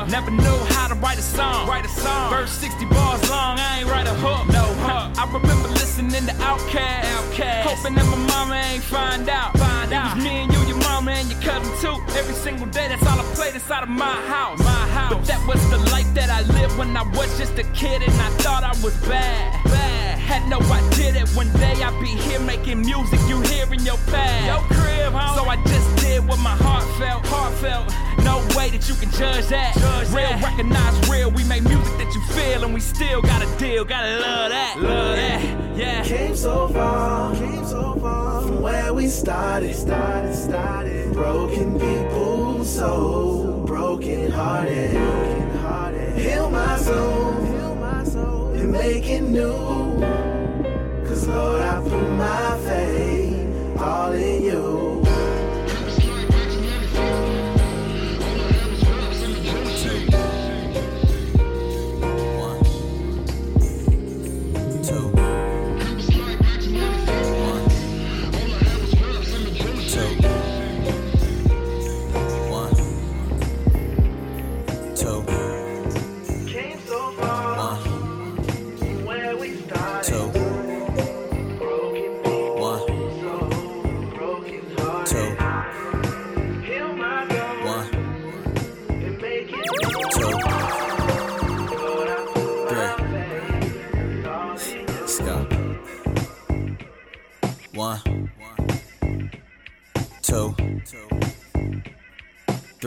Never 0.09 0.31
knew 0.31 0.59
how 0.75 0.87
to 0.87 0.95
write 0.95 1.19
a 1.19 1.21
song. 1.21 1.67
Write 1.67 1.85
a 1.85 1.89
song. 1.89 2.29
Verse 2.29 2.51
60 2.51 2.85
bars 2.85 3.29
long, 3.29 3.59
I 3.59 3.79
ain't 3.79 3.89
write 3.89 4.07
a 4.07 4.15
hook. 4.15 4.47
No 4.51 4.65
hook. 4.87 5.07
I 5.17 5.23
remember 5.31 5.69
listening 5.69 6.25
to 6.25 6.33
Outkast. 6.43 7.03
Outkast. 7.15 7.63
Hoping 7.63 7.95
that 7.95 8.05
my 8.05 8.17
mama 8.27 8.55
ain't 8.55 8.83
find 8.83 9.29
out. 9.29 9.57
Find 9.57 9.91
it 9.91 10.03
was 10.15 10.23
me 10.23 10.43
and 10.43 10.53
you, 10.53 10.59
your 10.67 10.77
mama 10.77 10.86
and 11.05 11.29
your 11.29 11.39
cousin 11.41 11.69
too. 11.77 12.01
Every 12.17 12.33
single 12.33 12.65
day, 12.67 12.87
that's 12.87 13.05
all 13.05 13.19
I 13.19 13.23
played 13.35 13.53
inside 13.53 13.83
of 13.83 13.89
my 13.89 14.17
house. 14.25 14.57
My 14.59 14.87
house. 14.97 15.13
But 15.13 15.25
that 15.25 15.45
was 15.47 15.61
the 15.69 15.77
life 15.93 16.11
that 16.15 16.29
I 16.29 16.41
lived 16.53 16.77
when 16.77 16.97
I 16.97 17.03
was 17.03 17.37
just 17.37 17.53
a 17.59 17.63
kid 17.77 18.01
and 18.01 18.13
I 18.13 18.29
thought 18.41 18.63
I 18.63 18.73
was 18.83 18.95
bad. 19.05 19.63
Bad. 19.65 20.17
Had 20.17 20.49
no 20.49 20.59
idea 20.59 21.11
that 21.13 21.29
one 21.35 21.51
day 21.53 21.75
I'd 21.83 22.01
be 22.01 22.07
here 22.07 22.39
making 22.39 22.81
music 22.81 23.19
you 23.27 23.39
hear 23.41 23.71
in 23.71 23.85
your 23.85 23.97
past. 24.09 24.45
Your 24.49 24.61
crib, 24.75 25.13
homie. 25.13 25.35
So 25.35 25.43
I 25.45 25.57
just 25.67 25.95
did 26.03 26.27
what 26.27 26.39
my 26.39 26.55
heart 26.65 26.85
felt. 26.97 27.25
Heartfelt. 27.27 27.93
No 28.23 28.39
way 28.57 28.69
that 28.71 28.89
you 28.89 28.95
can 28.95 29.11
judge 29.11 29.47
that. 29.47 29.75
real, 30.11 30.33
recognize 30.41 31.09
real. 31.09 31.29
We 31.31 31.43
make 31.45 31.63
music 31.63 31.95
that 31.97 32.11
you 32.13 32.21
feel, 32.35 32.63
and 32.63 32.73
we 32.73 32.79
still 32.79 33.21
got 33.21 33.41
a 33.41 33.57
deal. 33.57 33.85
Gotta 33.85 34.19
love 34.19 34.49
that. 34.49 34.75
Love 34.81 35.15
that. 35.15 35.77
Yeah. 35.77 36.03
Came 36.03 36.35
so 36.35 36.67
far, 36.69 37.33
came 37.35 37.65
so 37.65 37.95
far 38.01 38.41
from 38.41 38.61
where 38.61 38.93
we 38.93 39.07
started, 39.07 39.75
started, 39.75 40.35
started. 40.35 40.86
Broken 41.13 41.79
people, 41.79 42.63
so 42.63 43.63
broken 43.65 44.31
hearted, 44.31 44.91
broken 44.91 45.57
hearted. 45.57 46.17
Heal 46.17 46.49
my 46.49 46.77
soul, 46.77 47.33
heal 47.45 47.75
my 47.75 48.03
soul, 48.03 48.53
and 48.53 48.71
make 48.71 49.07
it 49.09 49.21
new. 49.21 49.99
Cause 51.07 51.27
Lord, 51.27 51.61
I 51.61 51.81
put 51.81 52.09
my 52.11 52.57
faith 52.65 52.96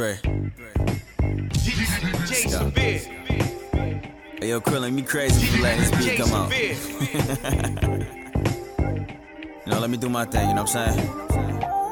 three. 0.00 0.16
Hey, 4.40 4.48
yo, 4.48 4.60
Krillin, 4.60 4.94
me 4.94 5.02
crazy 5.02 5.60
letting 5.60 5.80
this 5.80 5.90
beat 5.98 6.16
come 6.16 6.32
out. 6.32 6.50
you 9.66 9.70
know, 9.70 9.78
let 9.78 9.90
me 9.90 9.98
do 9.98 10.08
my 10.08 10.24
thing, 10.24 10.48
you 10.48 10.54
know 10.54 10.62
what 10.62 10.74
I'm 10.76 10.94
saying? 10.94 11.29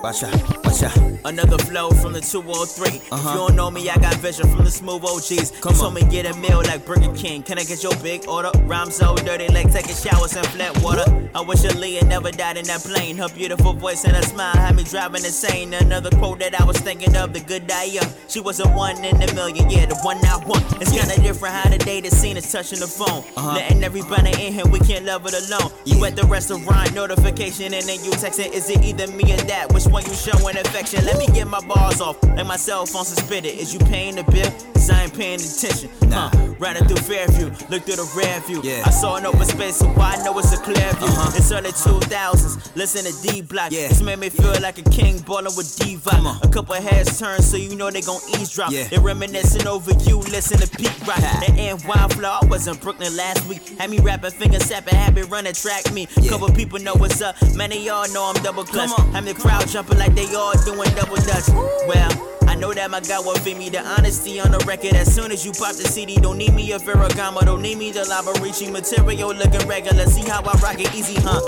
Watch 0.08 0.22
out, 0.22 0.64
watch 0.64 0.82
out. 0.84 0.96
Another 1.26 1.58
flow 1.58 1.90
from 1.90 2.14
the 2.14 2.20
203. 2.22 2.96
If 2.96 3.02
you 3.02 3.34
don't 3.34 3.54
know 3.54 3.70
me, 3.70 3.90
I 3.90 3.96
got 3.98 4.14
vision 4.14 4.48
from 4.48 4.64
the 4.64 4.70
smooth 4.70 5.04
OGs. 5.04 5.52
Uh-huh. 5.52 5.60
Come 5.60 5.74
you 5.74 5.80
told 5.80 5.84
on. 5.84 5.94
me 5.94 6.10
get 6.10 6.24
a 6.24 6.34
meal 6.38 6.62
like 6.64 6.86
Burger 6.86 7.12
King. 7.14 7.42
Can 7.42 7.58
I 7.58 7.64
get 7.64 7.82
your 7.82 7.94
big 7.96 8.26
order? 8.26 8.50
Rhyme 8.62 8.90
so 8.90 9.14
dirty 9.16 9.48
like 9.48 9.70
taking 9.70 9.94
showers 9.94 10.34
in 10.34 10.44
flat 10.44 10.82
water. 10.82 11.04
I 11.34 11.42
wish 11.42 11.58
Aaliyah 11.58 12.08
never 12.08 12.30
died 12.30 12.56
in 12.56 12.64
that 12.66 12.80
plane. 12.80 13.18
Her 13.18 13.28
beautiful 13.28 13.74
voice 13.74 14.04
and 14.04 14.16
her 14.16 14.22
smile 14.22 14.56
had 14.56 14.76
me 14.76 14.84
driving 14.84 15.24
insane. 15.24 15.74
Another 15.74 16.10
quote 16.16 16.38
that 16.38 16.58
I 16.58 16.64
was 16.64 16.78
thinking 16.78 17.14
of, 17.14 17.34
the 17.34 17.40
good 17.40 17.70
young. 17.92 18.08
She 18.28 18.40
was 18.40 18.60
a 18.60 18.68
one 18.68 19.04
in 19.04 19.20
a 19.20 19.34
million, 19.34 19.68
yeah, 19.68 19.84
the 19.84 19.96
one 19.96 20.16
I 20.24 20.38
want. 20.46 20.64
It's 20.80 20.90
kinda 20.90 21.20
different 21.20 21.54
how 21.54 21.68
the 21.68 21.78
day 21.78 22.00
the 22.00 22.10
scene 22.10 22.38
is 22.38 22.50
touching 22.50 22.80
the 22.80 22.86
phone. 22.86 23.24
Uh-huh. 23.36 23.56
Letting 23.56 23.84
everybody 23.84 24.30
in 24.30 24.54
here, 24.54 24.66
we 24.66 24.78
can't 24.80 25.04
love 25.04 25.26
it 25.26 25.34
alone. 25.34 25.70
You 25.84 26.02
at 26.06 26.16
the 26.16 26.24
restaurant, 26.24 26.94
notification, 26.94 27.74
and 27.74 27.84
then 27.84 28.02
you 28.02 28.12
texting, 28.12 28.52
is 28.52 28.70
it 28.70 28.82
either 28.82 29.06
me 29.08 29.34
or 29.34 29.36
that? 29.52 29.72
Which 29.74 29.86
one 29.86 29.97
you 30.06 30.14
showing 30.14 30.56
affection? 30.56 31.04
Let 31.04 31.18
me 31.18 31.26
get 31.26 31.46
my 31.46 31.60
bars 31.66 32.00
off, 32.00 32.22
like 32.22 32.46
my 32.46 32.56
cell 32.56 32.86
phone 32.86 33.04
suspended. 33.04 33.54
Is 33.58 33.72
you 33.72 33.80
paying 33.80 34.16
the 34.16 34.24
bill? 34.24 34.50
Cause 34.74 34.90
I 34.90 35.04
ain't 35.04 35.14
paying 35.14 35.40
attention. 35.40 35.90
Nah. 36.08 36.30
Huh. 36.32 36.54
Riding 36.58 36.86
through 36.86 36.96
Fairview, 36.96 37.46
look 37.70 37.82
through 37.84 37.96
the 37.96 38.12
rear 38.16 38.40
view. 38.46 38.60
Yeah. 38.62 38.82
I 38.84 38.90
saw 38.90 39.16
an 39.16 39.26
open 39.26 39.44
space, 39.44 39.76
so 39.76 39.86
I 39.96 40.22
know 40.24 40.36
it's 40.38 40.52
a 40.52 40.56
clear 40.56 40.76
view. 40.76 41.06
Uh-huh. 41.06 41.36
It's 41.36 41.52
early 41.52 41.70
2000s, 41.70 42.74
listen 42.74 43.04
to 43.04 43.14
D 43.22 43.42
Block. 43.42 43.70
Yeah. 43.70 43.88
This 43.88 44.02
made 44.02 44.18
me 44.18 44.28
feel 44.28 44.60
like 44.60 44.78
a 44.78 44.82
king 44.90 45.18
ballin' 45.20 45.54
with 45.56 45.76
Diva. 45.78 46.10
Come 46.10 46.26
on. 46.26 46.38
A 46.42 46.48
couple 46.48 46.74
heads 46.74 47.18
turned, 47.18 47.44
so 47.44 47.56
you 47.56 47.76
know 47.76 47.90
they 47.90 48.00
gon' 48.00 48.20
eavesdrop. 48.30 48.72
Yeah. 48.72 48.88
They 48.88 48.98
reminiscing 48.98 49.66
over 49.66 49.92
you, 50.04 50.18
listen 50.18 50.58
to 50.58 50.68
Pete 50.76 50.98
Rock. 51.06 51.18
The 51.18 51.52
NY 51.52 52.08
flow, 52.14 52.38
I 52.42 52.46
was 52.46 52.66
in 52.66 52.76
Brooklyn 52.76 53.16
last 53.16 53.46
week. 53.46 53.66
Had 53.78 53.90
me 53.90 53.98
rapping, 53.98 54.30
finger 54.32 54.58
sapping, 54.58 54.94
had 54.94 55.14
me 55.14 55.22
running 55.22 55.54
track 55.54 55.92
me. 55.92 56.08
Yeah. 56.20 56.30
Couple 56.30 56.48
people 56.50 56.78
know 56.78 56.94
what's 56.94 57.20
up, 57.22 57.36
many 57.54 57.84
y'all 57.84 58.10
know 58.12 58.32
I'm 58.34 58.42
double 58.42 58.64
clutch. 58.64 58.90
Had 59.12 59.24
me 59.24 59.34
crowd 59.34 59.68
jumping 59.78 59.98
like 59.98 60.14
they 60.16 60.26
all 60.34 60.52
doing 60.64 60.90
double 60.96 61.14
dutch. 61.14 61.48
Well, 61.86 62.10
I 62.48 62.56
know 62.56 62.74
that 62.74 62.90
my 62.90 62.98
God 62.98 63.24
will 63.24 63.36
feed 63.36 63.58
me 63.58 63.70
the 63.70 63.80
honesty 63.80 64.40
on 64.40 64.50
the 64.50 64.58
record. 64.66 64.94
As 64.94 65.14
soon 65.14 65.30
as 65.30 65.44
you 65.46 65.52
pop 65.52 65.76
the 65.76 65.84
CD, 65.84 66.16
don't 66.16 66.36
need 66.36 66.52
me 66.52 66.72
a 66.72 66.80
Ferragamo, 66.80 67.42
don't 67.44 67.62
need 67.62 67.78
me 67.78 67.92
the 67.92 68.00
Labarici 68.00 68.72
material 68.72 69.32
looking 69.32 69.68
regular. 69.68 70.06
See 70.06 70.28
how 70.28 70.42
I 70.42 70.58
rock 70.58 70.80
it 70.80 70.92
easy, 70.96 71.14
huh? 71.20 71.40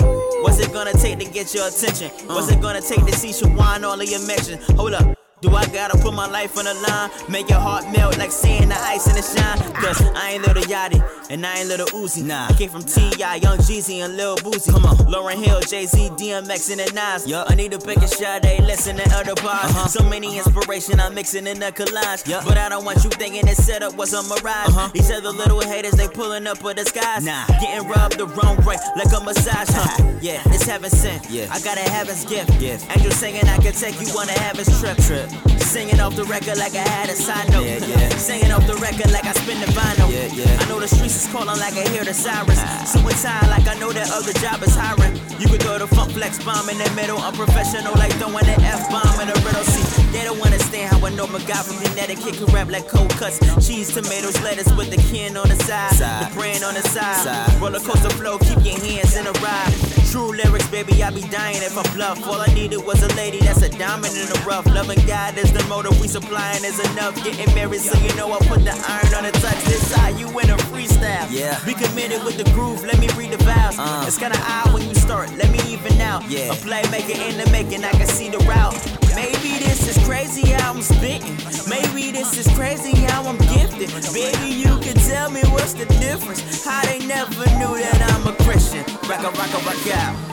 What's 0.43 0.59
it 0.59 0.71
gonna 0.71 0.93
take 0.93 1.19
to 1.19 1.25
get 1.25 1.53
your 1.53 1.67
attention? 1.67 2.09
What's 2.27 2.49
it 2.49 2.61
gonna 2.61 2.79
take 2.79 3.05
to 3.05 3.11
see 3.11 3.31
Shawan 3.31 3.83
all 3.83 3.99
of 3.99 4.09
your 4.09 4.25
mentions? 4.25 4.65
Hold 4.77 4.93
up. 4.93 5.20
Do 5.41 5.55
I 5.55 5.65
gotta 5.65 5.97
put 5.97 6.13
my 6.13 6.27
life 6.27 6.55
on 6.55 6.65
the 6.65 6.73
line? 6.75 7.09
Make 7.27 7.49
your 7.49 7.59
heart 7.59 7.91
melt 7.91 8.15
like 8.19 8.31
seeing 8.31 8.69
the 8.69 8.75
ice 8.77 9.07
in 9.07 9.15
the 9.15 9.23
shine? 9.23 9.57
Cause 9.73 9.99
I 10.15 10.33
ain't 10.33 10.45
little 10.45 10.61
Yachty 10.63 11.01
and 11.31 11.45
I 11.45 11.59
ain't 11.59 11.69
little 11.69 11.87
Uzi. 11.87 12.23
Nah. 12.23 12.47
I 12.49 12.53
came 12.53 12.69
from 12.69 12.83
T.I., 12.83 13.35
Young 13.35 13.57
Jeezy, 13.57 14.03
and 14.03 14.17
Lil 14.17 14.35
Boosie. 14.37 14.71
Come 14.71 14.85
on. 14.85 14.97
Lauryn 14.97 15.43
Hill, 15.43 15.61
Jay 15.61 15.85
Z, 15.85 16.09
DMX, 16.17 16.69
and 16.71 16.79
the 16.81 16.93
Nas. 16.93 17.25
Yup. 17.25 17.49
I 17.49 17.55
need 17.55 17.71
to 17.71 17.79
pick 17.79 17.97
a 17.97 18.07
shot, 18.07 18.43
they 18.43 18.59
listen 18.59 18.97
to 18.97 19.09
other 19.15 19.33
bars. 19.35 19.71
Uh-huh. 19.71 19.87
So 19.87 20.03
many 20.03 20.37
inspiration, 20.37 20.99
I'm 20.99 21.15
mixing 21.15 21.47
in 21.47 21.63
a 21.63 21.71
collage. 21.71 22.27
Yup. 22.27 22.45
But 22.45 22.57
I 22.57 22.69
don't 22.69 22.85
want 22.85 23.03
you 23.03 23.09
thinking 23.09 23.45
this 23.45 23.65
setup 23.65 23.95
was 23.95 24.13
a 24.13 24.21
mirage. 24.23 24.69
Uh-huh. 24.69 24.89
These 24.93 25.09
other 25.09 25.31
little 25.31 25.61
haters, 25.61 25.93
they 25.93 26.07
pulling 26.07 26.47
up 26.47 26.61
with 26.63 26.77
the 26.77 26.85
skies. 26.85 27.25
Nah. 27.25 27.47
Getting 27.47 27.87
rubbed 27.87 28.17
the 28.17 28.27
wrong 28.27 28.57
way, 28.65 28.75
like 28.95 29.11
a 29.15 29.23
massage. 29.23 29.69
Huh? 29.71 30.13
yeah, 30.21 30.43
it's 30.47 30.65
heaven 30.65 30.89
sent. 30.89 31.29
Yeah. 31.31 31.47
I 31.49 31.61
got 31.61 31.77
a 31.77 31.89
heaven's 31.89 32.25
gift. 32.25 32.59
Gift. 32.59 32.91
Angel 32.95 33.11
singing, 33.11 33.47
I 33.47 33.57
can 33.57 33.73
take 33.73 33.99
you 34.01 34.07
on 34.19 34.27
a 34.27 34.33
heaven's 34.33 34.67
trip. 34.79 34.97
Trip. 34.97 35.30
Singing 35.71 36.01
off 36.01 36.17
the 36.17 36.25
record 36.25 36.57
like 36.57 36.75
I 36.75 36.83
had 36.83 37.07
a 37.07 37.15
side 37.15 37.49
note. 37.49 37.63
Yeah, 37.63 37.79
yeah. 37.87 38.09
Singing 38.19 38.51
off 38.51 38.67
the 38.67 38.75
record 38.75 39.09
like 39.15 39.23
I 39.23 39.31
spin 39.31 39.55
the 39.61 39.71
vinyl. 39.71 40.11
Yeah, 40.11 40.27
yeah. 40.35 40.59
I 40.59 40.67
know 40.67 40.81
the 40.81 40.87
streets 40.87 41.15
is 41.15 41.31
calling 41.31 41.47
like 41.63 41.79
I 41.79 41.87
hear 41.87 42.03
the 42.03 42.13
sirens. 42.13 42.59
Suit 42.91 43.07
and 43.07 43.15
tie 43.15 43.47
like 43.47 43.63
I 43.71 43.79
know 43.79 43.93
that 43.93 44.11
other 44.11 44.33
job 44.43 44.61
is 44.67 44.75
hiring. 44.75 45.15
You 45.39 45.47
could 45.47 45.63
throw 45.63 45.79
the 45.79 45.87
Funk 45.87 46.11
Flex 46.11 46.43
bomb 46.43 46.67
in 46.67 46.77
the 46.77 46.91
middle. 46.91 47.17
I'm 47.19 47.31
professional 47.31 47.95
like 47.95 48.11
throwing 48.19 48.43
an 48.51 48.59
F 48.59 48.91
bomb 48.91 49.15
in 49.23 49.31
a 49.31 49.37
riddle. 49.47 49.63
See, 49.63 49.87
they 50.11 50.27
don't 50.27 50.43
understand 50.43 50.91
how 50.91 51.07
I 51.07 51.09
know 51.15 51.25
my 51.31 51.39
guy 51.47 51.63
from 51.63 51.79
Connecticut 51.79 52.35
can 52.35 52.51
rap 52.51 52.67
like 52.67 52.91
cold 52.91 53.15
cuts. 53.15 53.39
Cheese, 53.65 53.95
tomatoes, 53.95 54.35
lettuce 54.43 54.75
with 54.75 54.91
the 54.91 54.99
kin 55.07 55.37
on 55.37 55.47
the 55.47 55.55
side. 55.55 55.95
Side. 55.95 56.27
The 56.27 56.35
brand 56.35 56.67
on 56.67 56.75
the 56.75 56.83
side. 56.83 57.23
Side. 57.23 57.61
Roller 57.63 57.79
coaster 57.79 58.11
flow, 58.19 58.37
keep 58.43 58.59
your 58.59 58.75
hands 58.75 59.15
in 59.15 59.23
a 59.23 59.31
ride. 59.39 59.71
True 60.11 60.35
lyrics, 60.35 60.67
baby, 60.67 61.01
I 61.01 61.15
be 61.15 61.23
dying 61.31 61.63
if 61.63 61.79
I 61.79 61.87
bluff. 61.95 62.19
All 62.27 62.41
I 62.41 62.51
needed 62.51 62.83
was 62.83 63.01
a 63.01 63.07
lady 63.15 63.39
that's 63.39 63.63
a 63.63 63.69
diamond 63.69 64.11
in 64.19 64.27
the 64.27 64.43
rough. 64.45 64.65
Loving 64.67 64.99
God 65.07 65.37
is 65.37 65.47
the 65.53 65.60
motive 65.67 65.99
we 65.99 66.07
supplying 66.07 66.63
is 66.63 66.79
enough. 66.91 67.15
Getting 67.23 67.53
married, 67.55 67.81
so 67.81 67.97
you 67.99 68.13
know 68.15 68.31
I 68.31 68.39
put 68.47 68.63
the 68.63 68.73
iron 68.87 69.13
on 69.15 69.23
the 69.23 69.31
touch. 69.39 69.63
This 69.65 69.85
side, 69.91 70.19
you 70.19 70.27
in 70.39 70.49
a 70.49 70.57
freestyle. 70.69 71.27
Yeah. 71.29 71.59
Be 71.65 71.73
committed 71.73 72.23
with 72.23 72.37
the 72.37 72.49
groove, 72.51 72.83
let 72.83 72.99
me 72.99 73.07
read 73.17 73.31
the 73.31 73.43
vows. 73.43 73.77
Uh. 73.77 74.03
It's 74.07 74.17
kinda 74.17 74.37
odd 74.39 74.73
when 74.73 74.87
you 74.87 74.95
start, 74.95 75.29
let 75.37 75.49
me 75.51 75.59
even 75.67 75.99
out. 76.01 76.29
Yeah. 76.29 76.51
A 76.51 76.55
playmaker 76.55 77.17
in 77.29 77.37
the 77.37 77.49
making, 77.51 77.83
I 77.83 77.91
can 77.91 78.07
see 78.07 78.29
the 78.29 78.39
route. 78.39 78.75
Maybe 79.15 79.59
this 79.59 79.87
is 79.87 79.97
crazy 80.05 80.51
how 80.51 80.73
I'm 80.73 80.81
spitting. 80.81 81.35
Maybe 81.69 82.11
this 82.11 82.37
is 82.37 82.47
crazy 82.55 82.95
how 82.95 83.27
I'm 83.27 83.37
gifted. 83.37 83.89
Baby, 84.13 84.53
you 84.53 84.77
can 84.79 84.95
tell 84.95 85.29
me 85.29 85.41
what's 85.51 85.73
the 85.73 85.85
difference. 85.99 86.63
How 86.63 86.81
they 86.83 86.99
never 87.05 87.45
knew 87.59 87.75
that 87.77 87.99
I'm 88.13 88.27
a 88.27 88.35
Christian. 88.43 88.85
Rock 89.09 89.23
a 89.23 89.31
rock 89.37 89.51
a 89.53 89.59
rock 89.65 89.87
out. 89.95 90.30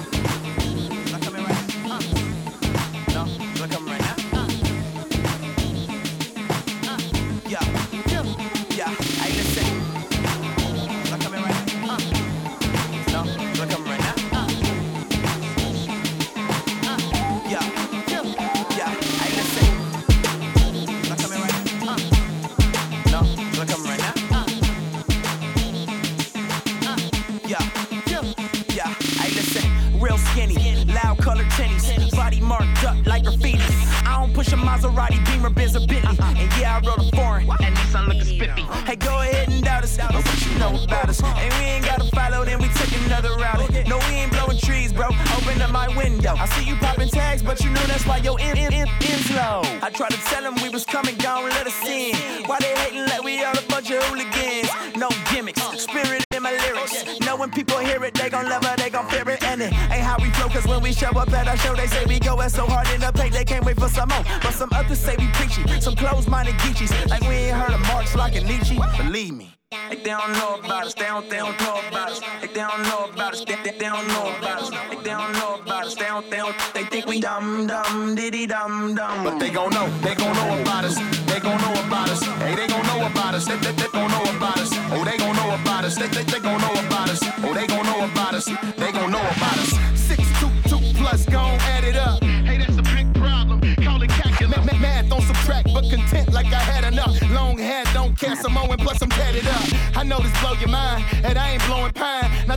They 79.49 79.55
gon' 79.55 79.71
know, 79.71 79.88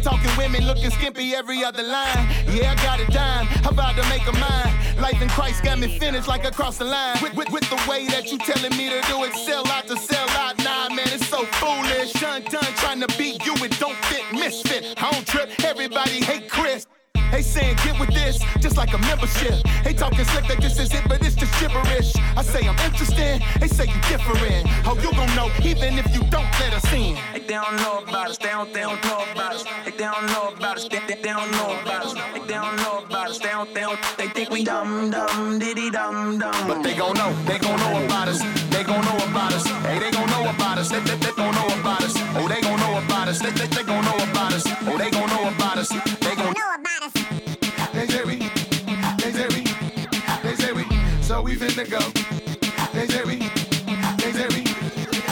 talking 0.01 0.35
women 0.37 0.65
looking 0.65 0.89
skimpy 0.89 1.33
every 1.35 1.63
other 1.63 1.83
line. 1.83 2.27
Yeah, 2.47 2.71
I 2.71 2.75
got 2.83 2.99
it 2.99 3.09
dime. 3.11 3.47
About 3.65 3.95
to 3.95 4.03
make 4.09 4.25
a 4.27 4.33
mine? 4.33 4.73
Life 4.99 5.21
in 5.21 5.29
Christ 5.29 5.63
got 5.63 5.79
me 5.79 5.97
finished 5.99 6.27
like 6.27 6.45
across 6.45 6.77
the 6.77 6.85
line. 6.85 7.17
With, 7.21 7.35
with, 7.35 7.49
with 7.51 7.69
the 7.69 7.81
way 7.89 8.07
that 8.07 8.31
you 8.31 8.37
telling 8.39 8.75
me 8.77 8.89
to 8.89 9.01
do 9.07 9.23
it, 9.23 9.33
sell 9.35 9.67
out 9.67 9.87
to 9.87 9.97
sell 9.97 10.29
out. 10.31 10.57
Nah, 10.63 10.89
man, 10.89 11.07
it's 11.07 11.27
so 11.27 11.45
foolish. 11.45 12.13
Done, 12.13 12.43
done, 12.43 12.73
trying 12.75 13.01
to 13.01 13.07
beat 13.17 13.45
you, 13.45 13.53
it 13.63 13.77
don't 13.79 13.97
fit. 14.05 14.23
Misfit, 14.33 14.95
I 14.97 15.11
don't 15.11 15.27
trip. 15.27 15.49
Everybody 15.63 16.23
hate 16.23 16.49
Chris. 16.49 16.87
They 17.31 17.41
saying 17.41 17.77
get 17.83 17.99
with 17.99 18.13
this, 18.13 18.39
just 18.59 18.77
like 18.77 18.93
a 18.93 18.97
membership. 18.97 19.55
They 19.83 19.93
talking 19.93 20.25
slick 20.25 20.47
that 20.47 20.59
this 20.61 20.77
is 20.79 20.93
it, 20.93 21.03
but 21.07 21.25
it's 21.25 21.35
just 21.35 21.53
gibberish. 21.59 22.13
I 22.35 22.43
say 22.43 22.67
I'm 22.67 22.77
interested, 22.79 23.41
they 23.59 23.67
say 23.67 23.85
you 23.85 24.01
different. 24.11 24.67
How 24.85 24.95
you 24.95 25.11
gon' 25.11 25.33
know 25.35 25.49
even 25.63 25.97
if 25.97 26.13
you 26.13 26.21
don't 26.29 26.51
let 26.59 26.73
us 26.73 26.85
in? 26.93 27.15
Like 27.31 27.47
they 27.47 27.55
don't 27.55 27.75
know 27.77 28.03
about 28.03 28.29
us, 28.29 28.37
they 28.37 28.49
don't, 28.49 28.73
they 28.73 28.81
don't 28.81 29.03
know 29.05 29.23
about 29.31 29.55
us. 29.55 29.65
Like 29.85 29.97
they 29.97 30.03
don't 30.03 30.25
know 30.27 30.53
about 30.55 30.77
us, 30.77 30.87
they, 30.89 30.99
they, 31.07 31.15
they 31.15 31.31
don't 31.31 31.51
know 31.51 31.79
about 31.81 32.05
us. 32.05 32.15
Like 32.15 32.47
they 32.47 32.53
don't 32.53 32.75
know 32.75 33.03
about 33.05 33.29
us, 33.29 33.39
they 33.39 33.49
don't, 33.49 33.73
they 33.73 33.81
don't, 33.81 33.99
they 34.17 34.27
think 34.27 34.49
we 34.49 34.63
dumb, 34.63 35.09
dumb, 35.09 35.57
diddy 35.57 35.89
dumb, 35.89 36.37
dumb. 36.37 36.67
But 36.67 36.83
they 36.83 36.95
gon' 36.95 37.15
know, 37.15 37.33
they 37.45 37.57
gon' 37.59 37.79
know 37.79 38.05
about 38.05 38.27
us. 38.27 38.41
They 38.69 38.83
gon' 38.83 39.03
know 39.05 39.17
about 39.29 39.53
us. 39.53 39.65
Hey, 39.87 39.99
they 39.99 40.11
gon' 40.11 40.29
know 40.29 40.49
about 40.49 40.77
us. 40.77 40.89
They, 40.89 40.99
they, 40.99 41.15
they 41.15 41.31
gon' 41.31 41.55
know 41.55 41.67
about 41.79 42.03
us. 42.03 42.13
Oh, 42.35 42.47
they 42.47 42.61
gon' 42.61 42.79
know 42.79 42.97
about 42.97 43.27
us. 43.27 43.39
They, 43.39 43.51
they, 43.51 43.67
they 43.67 43.83
gon' 43.83 44.03
know 44.03 44.15
about 44.15 44.53
us. 44.53 44.65
Oh, 44.87 44.97
they 44.97 45.09
gon' 45.11 45.29
know 45.29 45.49
about 45.49 45.77
us. 45.77 46.20
So 51.41 51.45
we 51.45 51.55
finna 51.55 51.89
go. 51.89 51.97
They 52.93 53.07
say 53.07 53.23
we, 53.23 53.37
they 54.21 54.31
say 54.31 54.45
we, 54.53 54.61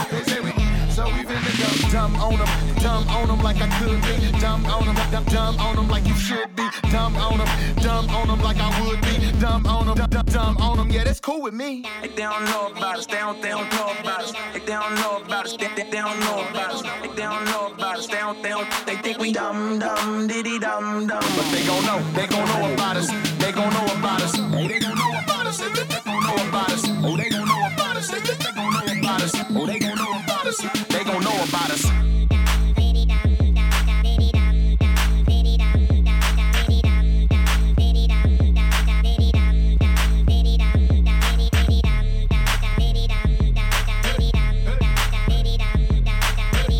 they 0.10 0.24
say 0.24 0.40
we. 0.40 0.52
So 0.90 1.06
we 1.06 1.22
finna 1.22 1.54
go. 1.62 1.90
Dumb 1.92 2.16
on 2.16 2.36
them, 2.36 2.76
dumb 2.78 3.08
on 3.10 3.28
them 3.28 3.40
like 3.44 3.62
I 3.62 3.70
could 3.78 4.02
be. 4.02 4.40
Dumb 4.40 4.66
on 4.66 4.88
them, 4.88 4.96
dumb, 5.12 5.24
dumb 5.26 5.60
on 5.60 5.76
them 5.76 5.88
like 5.88 6.08
you 6.08 6.16
should 6.16 6.56
be. 6.56 6.68
Dumb 6.90 7.16
on 7.16 7.38
them, 7.38 7.48
dumb 7.76 8.10
on 8.10 8.28
them 8.28 8.42
like 8.42 8.58
I 8.58 8.82
would 8.82 9.00
be. 9.02 9.32
Dumb 9.40 9.68
on 9.68 9.86
them, 9.86 9.98
dumb, 9.98 10.10
dumb, 10.10 10.26
dumb 10.26 10.58
on 10.58 10.78
them. 10.78 10.90
Yeah, 10.90 11.04
that's 11.04 11.20
cool 11.20 11.44
with 11.44 11.54
me. 11.54 11.86
Like 12.02 12.16
they 12.16 12.24
don't 12.24 12.44
know 12.46 12.72
about 12.72 12.98
us, 12.98 13.06
they 13.06 13.18
don't, 13.18 13.40
they 13.40 13.50
don't 13.50 13.72
know 13.72 13.94
about 14.02 14.22
us. 14.22 14.34
Like 14.34 14.66
they 14.66 14.74
don't 14.74 14.96
know 14.96 15.22
about 15.24 15.46
us, 15.46 15.58
they, 15.58 15.68
they, 15.76 15.84
they 15.92 16.02
don't 16.02 16.20
know 16.22 16.44
about 16.50 16.74
us. 16.74 16.84
Like 16.84 17.16
they 17.16 17.22
don't 17.22 17.46
know 17.46 17.68
about 17.68 18.00
us, 18.00 18.08
they 18.08 18.18
don't, 18.18 18.42
they 18.42 18.50
don't, 18.50 18.68
they 18.88 18.96
think 18.96 19.20
we 19.20 19.32
dumb, 19.32 19.78
dumb, 19.78 20.26
diddy 20.26 20.58
dumb, 20.58 21.06
dumb. 21.06 21.22
But 21.22 21.52
they 21.52 21.64
gon' 21.68 21.86
know, 21.86 22.02
they 22.14 22.26
gon' 22.26 22.48
know 22.48 22.74
about 22.74 22.98
us. 22.98 23.12
They 23.38 23.52
gon' 23.52 23.72
know 23.72 23.86
about 23.94 24.24
us. 24.24 24.32
They 24.32 24.80
gon' 24.80 24.96
know 24.96 25.12
about 25.12 25.28
us. 25.28 25.29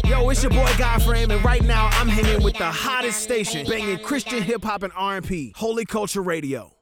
Yo, 0.06 0.30
it's 0.30 0.42
your 0.42 0.52
boy 0.52 0.66
Godframe, 0.78 1.34
and 1.34 1.44
right 1.44 1.64
now 1.64 1.90
I'm 1.94 2.08
hanging 2.08 2.42
with 2.44 2.58
the 2.58 2.72
hottest 2.72 3.22
station, 3.22 3.68
banging 3.68 4.00
Christian 4.00 4.42
hip 4.42 4.64
hop 4.64 4.84
and 4.84 4.94
R&B, 4.96 5.54
Holy 5.58 5.84
Culture 5.86 6.22
Radio. 6.22 6.79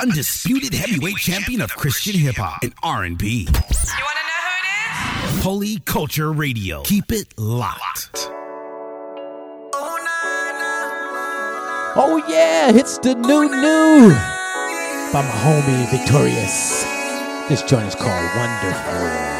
The 0.00 0.06
undisputed 0.06 0.72
heavyweight 0.72 1.16
champion 1.16 1.60
of 1.60 1.74
Christian 1.76 2.18
hip 2.18 2.36
hop 2.36 2.62
and 2.62 2.72
R&B. 2.82 3.40
You 3.40 3.44
want 3.44 3.56
to 3.56 3.64
know 3.66 4.40
who 4.40 4.48
it 4.56 5.36
is? 5.36 5.42
Holy 5.42 5.78
Culture 5.80 6.32
Radio. 6.32 6.82
Keep 6.84 7.12
it 7.12 7.38
locked. 7.38 8.30
Oh, 11.92 11.96
oh 11.96 12.16
yeah, 12.28 12.70
it's 12.70 12.96
the 12.98 13.10
oh, 13.10 13.20
new 13.20 13.50
new 13.50 14.14
by 15.12 15.20
my 15.20 15.28
homie 15.28 15.90
Victorious. 15.90 16.82
This 17.48 17.62
joint 17.62 17.88
is 17.88 17.94
called 17.94 18.30
Wonderful. 18.36 19.39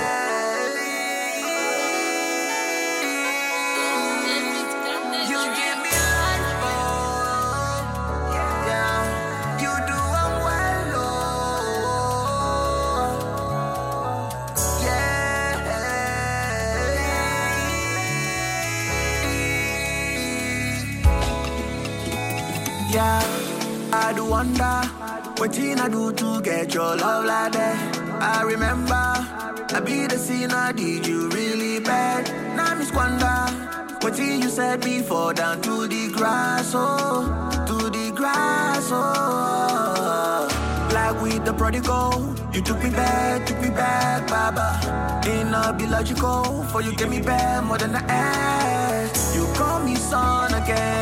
Logical, 46.21 46.63
for 46.65 46.83
you 46.83 46.95
give 46.95 47.11
me 47.11 47.21
back 47.21 47.65
more 47.65 47.79
than 47.79 47.95
I 47.95 48.03
asked. 48.09 49.35
You 49.35 49.47
call 49.55 49.81
me 49.81 49.95
son 49.97 50.55
again, 50.55 51.00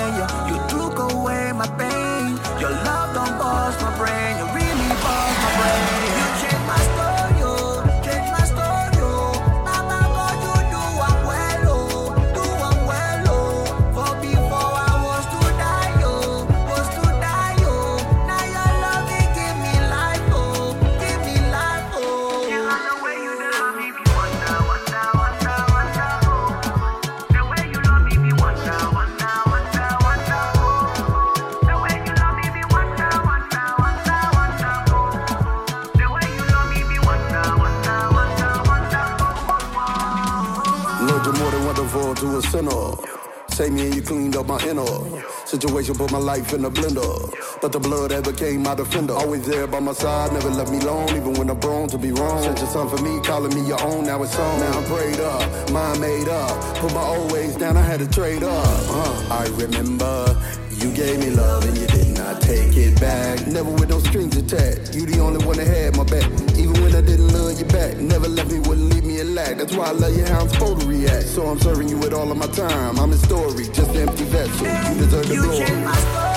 and 43.80 43.94
you 43.94 44.02
cleaned 44.02 44.36
up 44.36 44.46
my 44.46 44.60
inner. 44.66 44.84
Situation 45.44 45.94
put 45.94 46.10
my 46.10 46.18
life 46.18 46.52
in 46.52 46.64
a 46.64 46.70
blender. 46.70 47.34
But 47.60 47.72
the 47.72 47.80
blood 47.80 48.12
ever 48.12 48.32
came 48.32 48.62
my 48.62 48.74
defender. 48.74 49.14
Always 49.14 49.46
there 49.46 49.66
by 49.66 49.80
my 49.80 49.92
side, 49.92 50.32
never 50.32 50.50
left 50.50 50.70
me 50.70 50.78
alone, 50.80 51.10
even 51.10 51.34
when 51.34 51.50
I'm 51.50 51.60
prone 51.60 51.88
to 51.88 51.98
be 51.98 52.12
wrong. 52.12 52.42
Sent 52.42 52.58
your 52.58 52.68
son 52.68 52.88
for 52.88 53.02
me, 53.02 53.20
calling 53.22 53.54
me 53.54 53.66
your 53.66 53.80
own, 53.82 54.04
now 54.04 54.22
it's 54.22 54.38
on. 54.38 54.60
Now 54.60 54.78
I'm 54.78 54.84
prayed 54.84 55.20
up, 55.20 55.70
mind 55.70 56.00
made 56.00 56.28
up. 56.28 56.76
Put 56.78 56.94
my 56.94 57.02
old 57.02 57.32
ways 57.32 57.56
down, 57.56 57.76
I 57.76 57.82
had 57.82 58.00
to 58.00 58.08
trade 58.08 58.42
up. 58.42 58.66
Uh, 58.88 59.28
I 59.30 59.46
remember 59.56 60.36
you 60.70 60.92
gave 60.92 61.18
me 61.20 61.30
love 61.30 61.64
and 61.64 61.76
you 61.76 61.86
did. 61.86 61.97
I 62.28 62.34
take 62.40 62.76
it 62.76 63.00
back. 63.00 63.46
Never 63.46 63.70
with 63.70 63.88
no 63.88 64.00
strings 64.00 64.36
attached. 64.36 64.94
You 64.94 65.06
the 65.06 65.18
only 65.18 65.42
one 65.46 65.56
that 65.56 65.66
had 65.66 65.96
my 65.96 66.04
back. 66.04 66.28
Even 66.58 66.74
when 66.82 66.94
I 66.94 67.00
didn't 67.00 67.32
love 67.32 67.58
you 67.58 67.64
back. 67.64 67.96
Never 67.96 68.28
left 68.28 68.52
me, 68.52 68.58
wouldn't 68.58 68.92
leave 68.92 69.04
me 69.04 69.18
in 69.20 69.34
lack. 69.34 69.56
That's 69.56 69.74
why 69.74 69.86
I 69.86 69.92
love 69.92 70.14
you 70.14 70.26
how 70.26 70.40
I'm 70.40 70.48
supposed 70.50 70.82
to 70.82 70.86
react. 70.86 71.24
So 71.24 71.46
I'm 71.46 71.58
serving 71.58 71.88
you 71.88 71.96
with 71.96 72.12
all 72.12 72.30
of 72.30 72.36
my 72.36 72.48
time. 72.48 72.98
I'm 72.98 73.12
a 73.12 73.16
story, 73.16 73.64
just 73.72 73.90
an 73.96 74.08
empty 74.08 74.24
vessel. 74.24 74.66
You 74.66 75.00
deserve 75.00 75.26
the 75.26 75.36
glory. 75.36 76.27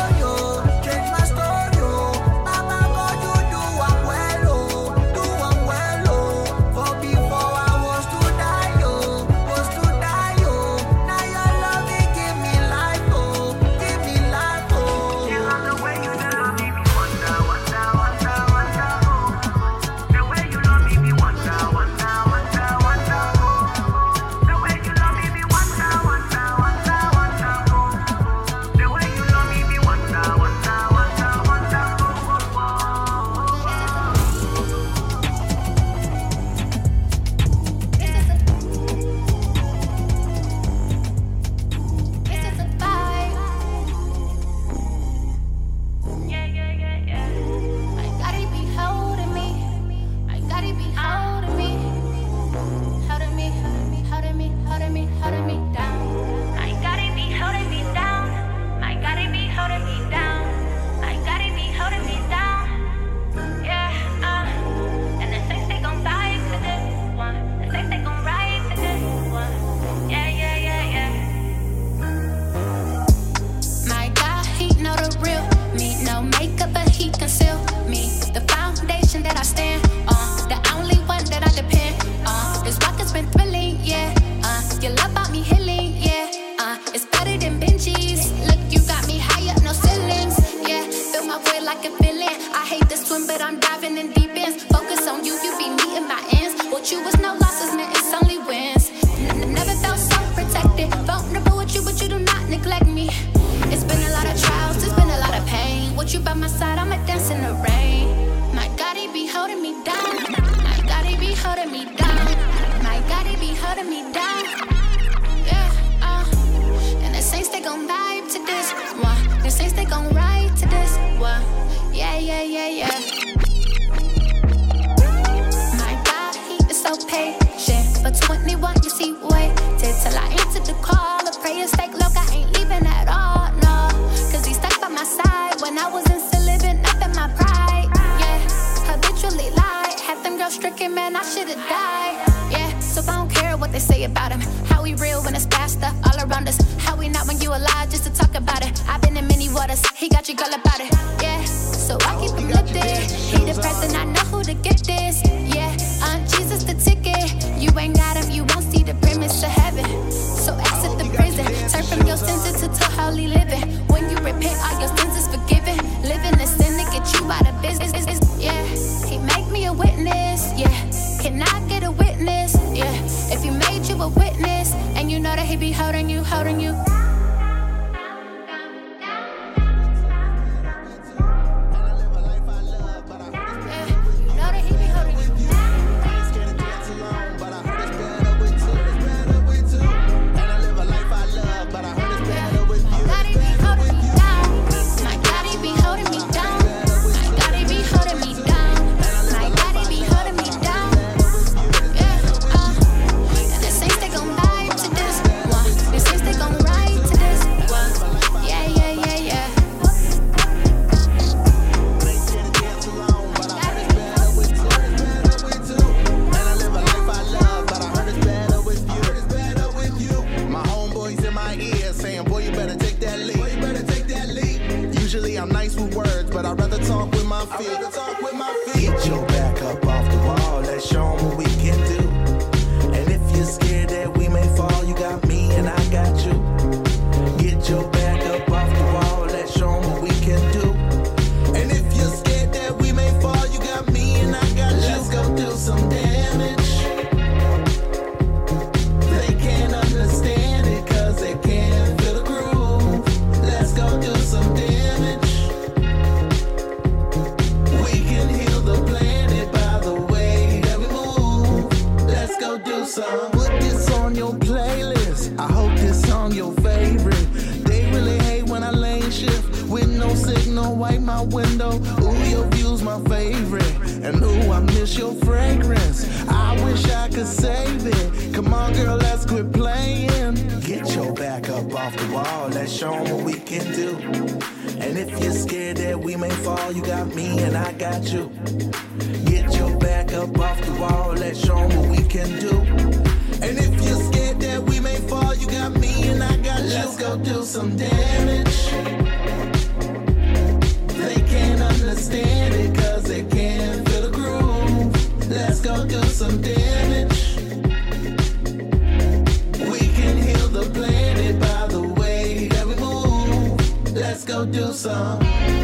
Do 314.51 314.73
some 314.73 315.60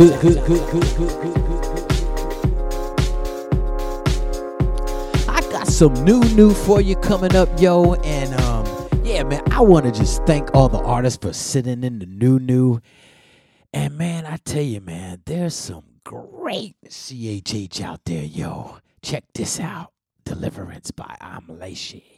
I 0.00 0.06
got 5.52 5.66
some 5.66 5.92
new 6.04 6.20
new 6.20 6.54
for 6.54 6.80
you 6.80 6.96
coming 6.96 7.36
up, 7.36 7.50
yo, 7.60 7.92
and 7.96 8.34
um, 8.40 8.88
yeah, 9.04 9.24
man, 9.24 9.42
I 9.52 9.60
want 9.60 9.84
to 9.84 9.92
just 9.92 10.24
thank 10.24 10.54
all 10.54 10.70
the 10.70 10.78
artists 10.78 11.18
for 11.20 11.34
sitting 11.34 11.84
in 11.84 11.98
the 11.98 12.06
new 12.06 12.38
new. 12.38 12.80
And 13.74 13.98
man, 13.98 14.24
I 14.24 14.38
tell 14.38 14.62
you, 14.62 14.80
man, 14.80 15.20
there's 15.26 15.54
some 15.54 15.84
great 16.02 16.76
CHH 16.88 17.82
out 17.82 18.06
there, 18.06 18.24
yo. 18.24 18.78
Check 19.02 19.24
this 19.34 19.60
out. 19.60 19.92
Deliverance 20.24 20.92
by 20.92 21.14
Amalashi. 21.20 22.09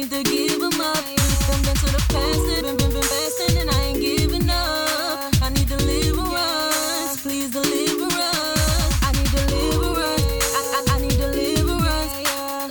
Need 0.00 0.10
to 0.10 0.22
give 0.22 0.60
them 0.60 0.80
up. 0.80 1.04
Been, 1.04 1.62
been 1.66 1.74
to 1.74 1.86
the 1.90 2.02
past, 2.14 2.62
been, 2.62 2.76
been, 2.76 2.92
been 2.92 3.02
fasting, 3.02 3.58
and 3.58 3.70
I 3.70 3.80
ain't 3.90 4.00
giving 4.00 4.48
up. 4.48 5.34
I 5.42 5.50
need 5.50 5.66
deliverance. 5.66 7.22
Please 7.22 7.50
deliver 7.50 8.06
us. 8.06 9.02
I 9.02 9.10
need 9.16 9.30
deliverance. 9.34 10.22
I, 10.54 10.62
I, 10.76 10.94
I 10.94 11.00
need 11.00 11.18
deliverance. 11.18 12.14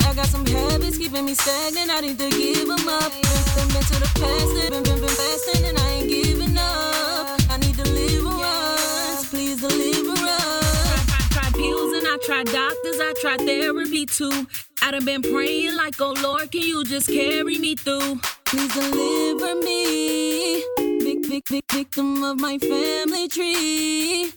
I 0.07 0.13
got 0.15 0.28
some 0.28 0.45
habits 0.45 0.97
keeping 0.97 1.25
me 1.25 1.34
stagnant. 1.34 1.91
I 1.91 1.99
need 1.99 2.17
to 2.17 2.30
give 2.30 2.67
them 2.67 2.88
up. 2.88 3.11
Been, 3.11 3.67
been, 3.75 3.84
to 3.91 3.95
the 3.99 4.11
past, 4.23 4.71
been, 4.71 4.84
been, 4.84 4.99
been 5.03 5.15
fasting, 5.19 5.65
and 5.65 5.78
I 5.78 5.88
ain't 5.99 6.09
giving 6.09 6.57
up. 6.57 7.28
I 7.51 7.57
need 7.59 7.75
deliverance. 7.75 9.30
Please 9.32 9.59
deliver 9.59 10.15
us. 10.15 10.95
I 11.11 11.28
Tried 11.36 11.53
pills 11.55 11.91
and 11.91 12.07
I 12.07 12.17
tried 12.23 12.47
doctors, 12.47 12.99
I 13.01 13.13
tried 13.21 13.41
therapy 13.41 14.05
too. 14.05 14.47
I 14.88 14.91
done 14.91 15.03
been 15.03 15.21
praying 15.21 15.75
like, 15.75 15.99
oh 15.99 16.13
Lord, 16.23 16.49
can 16.49 16.61
you 16.61 16.85
just 16.85 17.07
carry 17.07 17.57
me 17.57 17.75
through? 17.75 18.21
Please 18.45 18.73
deliver 18.73 19.55
me. 19.55 20.63
Big, 20.77 21.27
big, 21.27 21.43
big 21.49 21.63
victim 21.69 22.23
of 22.23 22.39
my 22.39 22.57
family 22.57 23.27
tree. 23.27 24.31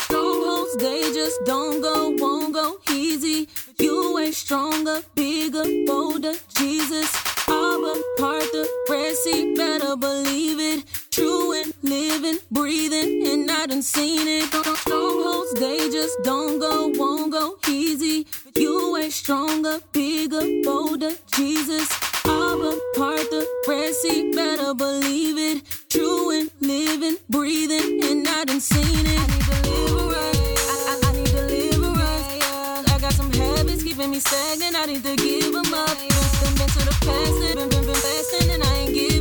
Strongholds, 0.00 0.76
they 0.78 1.00
just 1.14 1.38
don't 1.44 1.80
go, 1.80 2.10
won't 2.18 2.54
go 2.54 2.80
easy. 2.90 3.48
You 3.78 4.18
ain't 4.18 4.34
stronger, 4.34 5.00
bigger, 5.14 5.62
bolder, 5.86 6.34
Jesus. 6.56 7.14
Abba, 7.46 8.02
part 8.18 8.42
the 8.50 8.68
Red 8.90 9.14
Sea, 9.14 9.54
better 9.54 9.94
believe 9.96 10.58
it. 10.58 10.95
True 11.16 11.54
and 11.54 11.72
living, 11.82 12.36
breathing, 12.50 13.26
and 13.26 13.50
I 13.50 13.64
done 13.64 13.80
seen 13.80 14.28
it. 14.28 14.52
Strongholds, 14.52 15.54
they 15.54 15.88
just 15.88 16.22
don't 16.22 16.58
go, 16.58 16.88
won't 16.88 17.32
go 17.32 17.56
easy. 17.70 18.26
You 18.54 18.98
ain't 18.98 19.14
stronger, 19.14 19.80
bigger, 19.92 20.42
bolder, 20.62 21.12
Jesus. 21.34 21.88
Abba, 22.26 22.78
part 22.96 23.30
the 23.30 23.48
Sea, 24.02 24.30
better 24.34 24.74
believe 24.74 25.38
it. 25.38 25.62
True 25.88 26.38
and 26.38 26.50
living, 26.60 27.16
breathing, 27.30 28.04
and 28.04 28.28
I 28.28 28.44
done 28.44 28.60
seen 28.60 29.06
it. 29.06 29.18
I 29.18 29.26
need 29.26 29.64
deliverance. 29.64 30.38
I, 30.68 31.00
I, 31.02 31.08
I 31.08 31.12
need 31.12 31.32
deliverance. 31.32 32.92
I 32.92 32.98
got 33.00 33.14
some 33.14 33.32
habits 33.32 33.82
keeping 33.82 34.10
me 34.10 34.18
stagnant. 34.18 34.76
I 34.76 34.84
need 34.84 35.02
to 35.02 35.16
give 35.16 35.50
them 35.50 35.72
up. 35.72 35.96
Been, 35.96 36.54
been 36.60 36.68
to 36.68 36.82
the 36.84 36.96
past, 37.08 37.56
been, 37.56 37.68
been, 37.70 37.86
been 37.86 37.94
fasting, 37.94 38.50
and 38.50 38.62
I 38.62 38.74
ain't 38.74 38.92
giving 38.92 39.15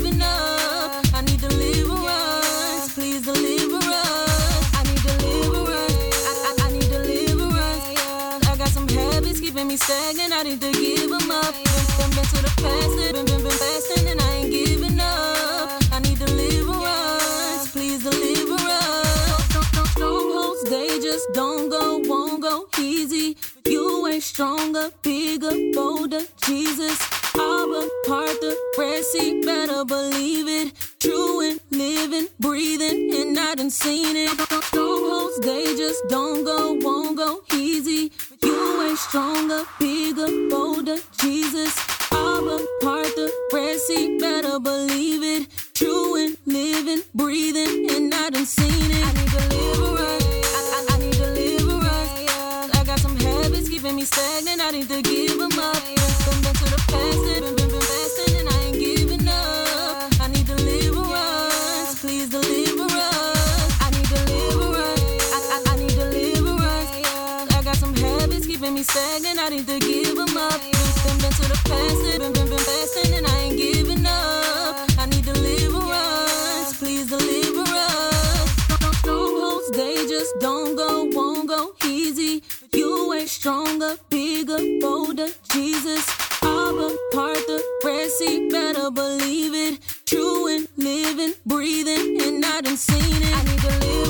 me 9.75 9.77
stagnant. 9.77 10.33
I 10.33 10.43
need 10.43 10.61
to 10.61 10.71
give 10.71 11.09
them 11.09 11.31
up. 11.31 11.53
Been, 11.97 12.09
been 12.15 12.25
to 12.33 12.39
the 12.47 12.53
past, 12.63 12.91
been, 12.95 13.25
been, 13.25 13.43
been 13.43 13.57
fasting, 13.63 14.07
and 14.07 14.21
I 14.21 14.31
ain't 14.37 14.51
giving 14.51 14.99
up. 14.99 15.83
I 15.91 15.99
need 15.99 16.19
deliverance. 16.19 17.71
Please 17.73 18.03
deliver 18.03 18.55
us. 18.55 19.91
Strongholds, 19.91 20.63
they 20.65 20.99
just 20.99 21.27
don't 21.33 21.69
go, 21.69 21.99
won't 22.05 22.41
go 22.41 22.67
easy. 22.79 23.37
You 23.65 24.07
ain't 24.07 24.23
stronger, 24.23 24.91
bigger, 25.01 25.55
bolder, 25.73 26.23
Jesus. 26.45 26.97
Abba, 27.35 27.89
part 28.07 28.39
the 28.41 28.55
Red 28.77 29.03
Sea, 29.03 29.41
better 29.41 29.83
believe 29.83 30.47
it. 30.47 30.84
True 31.05 31.41
and 31.41 31.59
living, 31.69 32.27
breathing, 32.39 33.13
and 33.13 33.37
I 33.39 33.53
done 33.55 33.69
seen 33.69 34.15
it. 34.15 34.31
Strongholds, 34.65 35.39
they 35.41 35.65
just 35.77 36.01
don't 36.09 36.43
go, 36.43 36.73
won't 36.73 37.15
go 37.15 37.41
easy. 37.53 38.11
You 38.41 38.81
ain't 38.81 38.97
stronger, 38.97 39.63
bigger, 39.79 40.27
bolder, 40.49 40.97
Jesus. 41.21 41.77
Abba, 42.11 42.57
part 42.81 43.05
the 43.15 43.31
Red 43.53 43.79
Sea, 43.79 44.17
better 44.17 44.59
believe 44.59 45.21
it. 45.23 45.47
True 45.75 46.15
and 46.15 46.35
living, 46.47 47.03
breathing, 47.13 47.89
and 47.91 48.11
I 48.13 48.31
done 48.31 48.45
seen 48.47 48.91
it. 48.91 49.05
I 49.05 49.11
need 49.13 49.29
deliverance. 49.29 50.25
I, 50.57 50.87
I, 50.89 50.95
I 50.95 50.97
need. 50.97 51.15
I 52.79 52.83
got 52.83 52.99
some 52.99 53.15
habits 53.17 53.69
keeping 53.69 53.95
me 53.95 54.05
stagnant. 54.05 54.59
I 54.59 54.71
need 54.71 54.87
to 54.89 55.01
give 55.03 55.37
them 55.37 55.59
up. 55.59 55.75
Been, 56.25 56.41
been 56.41 56.55
to 56.55 56.65
the 56.73 56.81
past, 56.89 57.19
been, 57.25 57.43
been, 57.55 57.69
been 57.69 57.81
fasting, 57.81 58.24
me 68.85 68.91
stagnant. 68.91 69.39
I 69.39 69.49
need 69.49 69.67
to 69.67 69.79
give 69.79 70.15
them 70.15 70.37
up. 70.37 70.61
Been, 70.61 71.17
been 71.19 71.31
to 71.31 71.45
the 71.53 71.59
past, 71.69 72.19
been, 72.19 72.33
been, 72.33 72.49
been 72.49 72.57
fasting, 72.57 73.13
and 73.15 73.27
I 73.27 73.37
ain't 73.43 73.57
giving 73.57 74.05
up. 74.05 74.89
I 74.99 75.05
need 75.07 75.25
deliverance. 75.25 76.77
Please 76.79 77.07
deliver 77.07 77.63
us. 77.65 78.49
Strongholds, 78.99 79.71
they 79.71 79.95
just 80.07 80.39
don't 80.39 80.75
go, 80.75 81.05
won't 81.05 81.47
go 81.47 81.73
easy. 81.85 82.43
You 82.73 83.13
ain't 83.13 83.29
stronger, 83.29 83.97
bigger, 84.09 84.59
bolder, 84.81 85.29
Jesus. 85.51 86.07
Abba, 86.41 86.97
part 87.13 87.37
the 87.47 87.63
Red 87.83 88.51
better 88.51 88.91
believe 88.91 89.53
it. 89.53 89.79
True 90.05 90.47
and 90.47 90.67
living, 90.77 91.33
breathing, 91.45 92.21
and 92.21 92.45
I 92.45 92.61
done 92.61 92.77
seen 92.77 93.21
it. 93.21 93.35
I 93.35 93.43
need. 93.43 94.04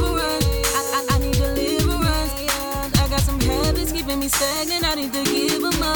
Me 4.25 4.29
stagnant. 4.29 4.83
I 4.83 4.95
need 4.95 5.13
to 5.13 5.23
give 5.23 5.61
them 5.61 5.83
up. 5.83 5.94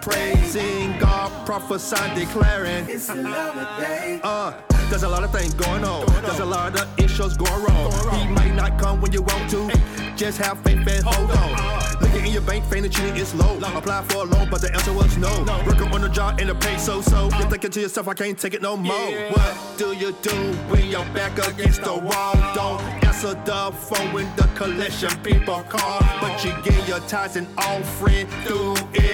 Praising 0.00 0.98
God, 0.98 1.46
prophesying, 1.46 2.14
declaring. 2.14 2.88
It's 2.88 3.08
a 3.08 3.14
lovely 3.14 3.64
day. 3.84 4.20
Uh, 4.22 4.52
there's 4.90 5.02
a 5.02 5.08
lot 5.08 5.24
of 5.24 5.32
things 5.32 5.54
going 5.54 5.84
on. 5.84 6.06
There's 6.22 6.40
a 6.40 6.44
lot 6.44 6.80
of 6.80 6.98
issues 6.98 7.36
going 7.36 7.62
wrong. 7.62 7.92
He 8.14 8.28
might 8.28 8.54
not 8.54 8.78
come 8.78 9.00
when 9.00 9.12
you 9.12 9.22
want 9.22 9.50
to. 9.50 9.70
Just 10.16 10.38
have 10.38 10.60
faith 10.62 10.86
and 10.86 11.04
hold 11.04 11.30
on. 11.30 12.00
Looking 12.00 12.26
in 12.26 12.32
your 12.32 12.42
bank, 12.42 12.64
faint 12.64 12.84
and 12.86 12.94
cheating 12.94 13.16
is 13.16 13.34
low. 13.34 13.58
Apply 13.58 14.02
for 14.08 14.22
a 14.22 14.24
loan, 14.24 14.48
but 14.50 14.60
the 14.60 14.72
answer 14.72 14.92
was 14.92 15.16
no. 15.16 15.30
Working 15.66 15.92
on 15.92 16.00
the 16.00 16.08
job 16.08 16.40
and 16.40 16.48
the 16.48 16.54
pay 16.54 16.76
so 16.78 17.00
so. 17.00 17.28
You're 17.38 17.48
thinking 17.48 17.70
to 17.70 17.80
yourself, 17.80 18.08
I 18.08 18.14
can't 18.14 18.38
take 18.38 18.54
it 18.54 18.62
no 18.62 18.76
more. 18.76 19.10
What 19.30 19.74
do 19.76 19.94
you 19.94 20.12
do 20.22 20.36
when 20.70 20.86
you're 20.86 21.04
back 21.14 21.38
against 21.46 21.82
the 21.82 21.94
wall? 21.94 22.34
Don't 22.54 22.80
answer 23.04 23.34
the 23.44 23.72
phone 23.72 24.12
when 24.12 24.26
the 24.36 24.48
collection 24.54 25.10
people 25.22 25.62
call. 25.68 26.00
But 26.20 26.44
you 26.44 26.52
get 26.64 26.88
your 26.88 27.00
tithes 27.00 27.36
and 27.36 27.46
all, 27.56 27.78
offering 27.78 28.26
through 28.44 28.74
it 28.94 29.07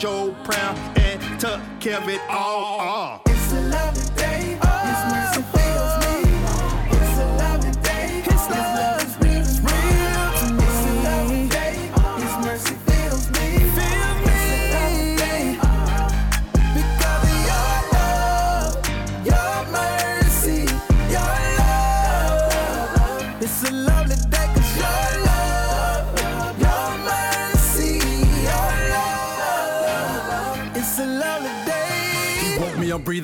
your 0.00 0.32
prayer 0.44 0.74
and 0.96 1.40
took 1.40 1.60
care 1.80 1.98
of 1.98 2.08
it 2.08 2.20
all. 2.28 3.20
It's 3.26 3.52
a 3.52 3.60
lovely 3.62 4.21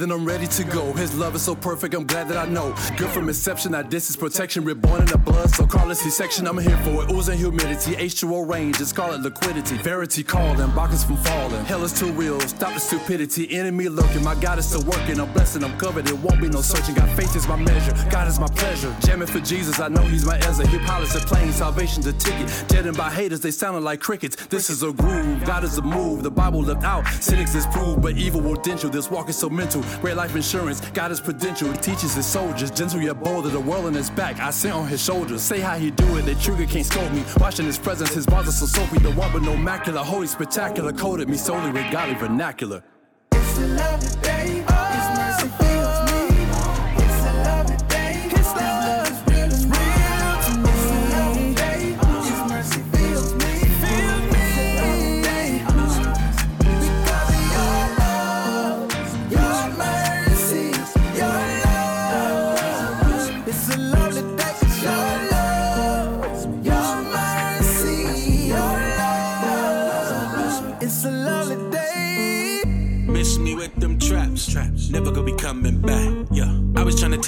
me, 0.09 0.15
I'm 0.15 0.25
ready 0.25 0.47
to 0.47 0.65
go. 0.65 0.93
His 0.93 1.15
love 1.15 1.35
is 1.35 1.43
so 1.43 1.55
perfect, 1.55 1.95
I'm 1.95 2.07
glad 2.07 2.29
that 2.29 2.37
I 2.37 2.47
know. 2.47 2.75
Good 2.97 3.11
from 3.11 3.29
inception, 3.29 3.75
I 3.75 3.83
distance 3.83 4.17
protection, 4.17 4.65
reborn 4.65 5.03
in 5.03 5.07
the 5.07 5.19
blood, 5.19 5.51
so 5.51 5.67
call 5.67 5.91
it 5.91 5.97
C-section, 5.97 6.47
I'm 6.47 6.59
here 6.59 6.77
for 6.79 7.05
it. 7.05 7.13
Oozing 7.13 7.39
humidity, 7.39 7.93
H2O 7.93 8.49
range, 8.49 8.79
just 8.79 8.95
call 8.95 9.13
it 9.13 9.21
liquidity. 9.21 9.77
Verity 9.79 10.23
calling, 10.23 10.69
blockers 10.71 11.07
from 11.07 11.17
falling. 11.19 11.65
Hell 11.65 11.85
is 11.85 11.93
too 11.93 12.13
real, 12.13 12.41
stop 12.41 12.75
the 12.75 12.81
stupidity. 12.81 13.55
Enemy 13.57 13.89
lurking, 13.89 14.25
my 14.25 14.35
God 14.35 14.59
is 14.59 14.67
still 14.67 14.83
working. 14.85 15.21
I'm 15.21 15.33
blessed 15.33 15.57
and 15.57 15.65
I'm 15.65 15.79
covered, 15.79 16.09
it 16.09 16.19
won't 16.19 16.41
be 16.41 16.49
no 16.49 16.61
searching. 16.61 16.95
God 16.95 17.11
faith 17.17 17.35
is 17.37 17.47
my 17.47 17.57
measure, 17.57 17.93
God 18.11 18.29
is 18.29 18.39
my 18.39 18.49
pleasure. 18.49 18.95
Jamming 19.01 19.29
for 19.29 19.41
Jesus, 19.41 19.81
I 19.81 19.89
know 19.89 20.03
He's 20.03 20.25
my 20.25 20.39
Ezra. 20.39 20.67
Hip 20.67 20.83
pilots 20.83 21.17
are 21.17 21.21
plane, 21.21 21.53
salvation's 21.53 22.07
a 22.07 22.13
ticket. 22.15 22.49
Deadened 22.69 22.97
by 22.97 23.11
haters, 23.11 23.41
they 23.41 23.51
sounding 23.51 23.85
like 23.85 24.01
crickets. 24.01 24.37
This 24.47 24.71
is 24.71 24.83
a 24.83 24.93
groove, 24.93 25.45
God 25.45 25.65
is 25.65 25.79
a 25.79 25.83
move. 25.83 26.23
The 26.23 26.31
Bible 26.31 26.63
left 26.63 26.85
out, 26.85 27.07
cynics 27.21 27.55
is 27.55 27.67
proved, 27.67 28.03
but 28.03 28.17
evil 28.17 28.41
will 28.41 28.57
dent 28.57 28.83
you. 28.83 28.89
This 28.89 29.11
walk 29.11 29.29
is 29.29 29.37
so 29.37 29.49
mental. 29.49 29.83
Great 30.01 30.17
life 30.17 30.37
insurance, 30.37 30.81
God 30.93 31.11
is 31.11 31.21
prudential. 31.21 31.71
He 31.73 31.79
teaches 31.79 32.15
his 32.15 32.27
soldiers, 32.27 32.71
gentle 32.71 33.01
yet 33.01 33.21
bold, 33.21 33.47
of 33.47 33.53
the 33.53 33.61
world 33.61 33.87
on 33.87 33.95
his 33.95 34.11
back. 34.11 34.39
I 34.39 34.51
sit 34.51 34.71
on 34.73 34.87
his 34.87 35.03
shoulders. 35.03 35.43
Say 35.43 35.59
how 35.61 35.77
he 35.77 35.91
do 35.91 36.17
it, 36.17 36.23
the 36.23 36.35
trigger 36.37 36.67
can't 36.67 36.87
scold 36.87 37.13
me. 37.13 37.25
Watching 37.39 37.67
his 37.67 37.79
presence, 37.79 38.15
his 38.15 38.27
bars 38.27 38.49
are 38.49 38.53
so 38.53 38.67
soapy. 38.67 38.99
The 38.99 39.11
one 39.13 39.33
with 39.33 39.43
no 39.43 39.55
macular, 39.55 40.05
holy, 40.05 40.29
spectacular, 40.29 40.93
coded 40.93 41.29
me 41.29 41.37
solely 41.37 41.73
with 41.73 41.91
godly 41.91 42.15
vernacular. 42.15 42.85
It's 43.33 43.59
a 43.59 43.67
lovely 43.69 44.28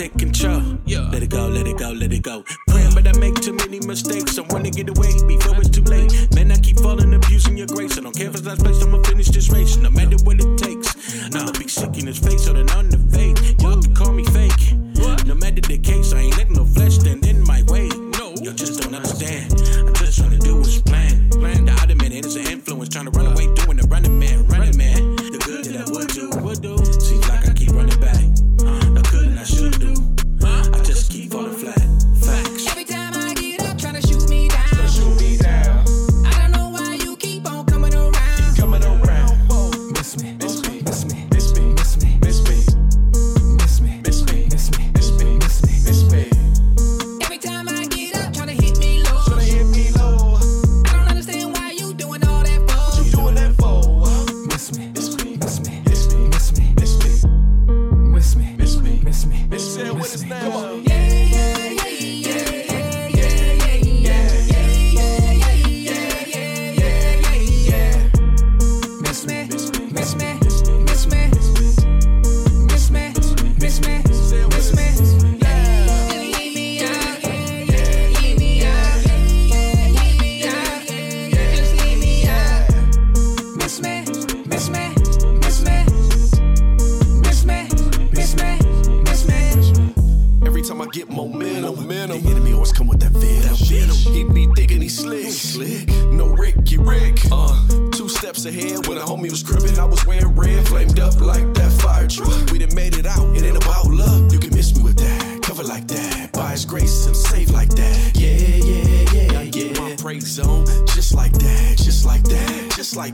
take 0.00 0.16
control. 0.16 0.62
Yeah. 0.86 1.10
Let 1.12 1.22
it 1.22 1.28
go, 1.28 1.46
let 1.48 1.66
it 1.66 1.76
go, 1.76 1.90
let 1.90 2.10
it 2.10 2.22
go. 2.22 2.42
Praying, 2.68 2.94
but 2.94 3.06
I 3.06 3.12
make 3.20 3.34
too 3.34 3.52
many 3.52 3.80
mistakes. 3.80 4.38
I 4.38 4.42
wanna 4.48 4.70
get 4.70 4.88
away 4.88 5.12
before 5.28 5.60
it's 5.60 5.68
too 5.68 5.82
late. 5.82 6.10
Man, 6.34 6.50
I 6.50 6.56
keep 6.56 6.78
falling, 6.80 7.12
abusing 7.12 7.58
your 7.58 7.66
grace. 7.66 7.98
I 7.98 8.00
don't 8.00 8.16
care 8.16 8.28
if 8.28 8.34
it's 8.34 8.46
last 8.46 8.64
place, 8.64 8.82
I'ma 8.82 9.02
finish 9.02 9.28
this 9.28 9.50
race. 9.50 9.76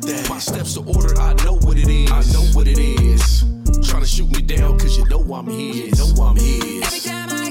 That, 0.06 0.12
just 0.12 0.30
like 0.30 0.30
that. 0.30 0.30
My 0.30 0.38
steps 0.38 0.76
are 0.76 0.86
ordered. 0.86 1.18
I 1.18 1.32
know 1.44 1.54
what 1.54 1.76
it 1.78 1.88
is. 1.88 2.10
I 2.10 2.22
know 2.32 2.44
what 2.54 2.68
it 2.68 2.78
is. 2.78 3.44
Trying 3.88 4.02
to 4.02 4.08
shoot 4.08 4.30
me 4.30 4.42
down, 4.42 4.78
cause 4.78 4.96
you 4.98 5.04
know 5.06 5.20
I'm 5.34 5.46
his. 5.46 5.98
Know 5.98 6.24
I'm 6.24 6.36
his. 6.36 6.82
Every 6.82 7.00
time 7.00 7.30
I 7.30 7.45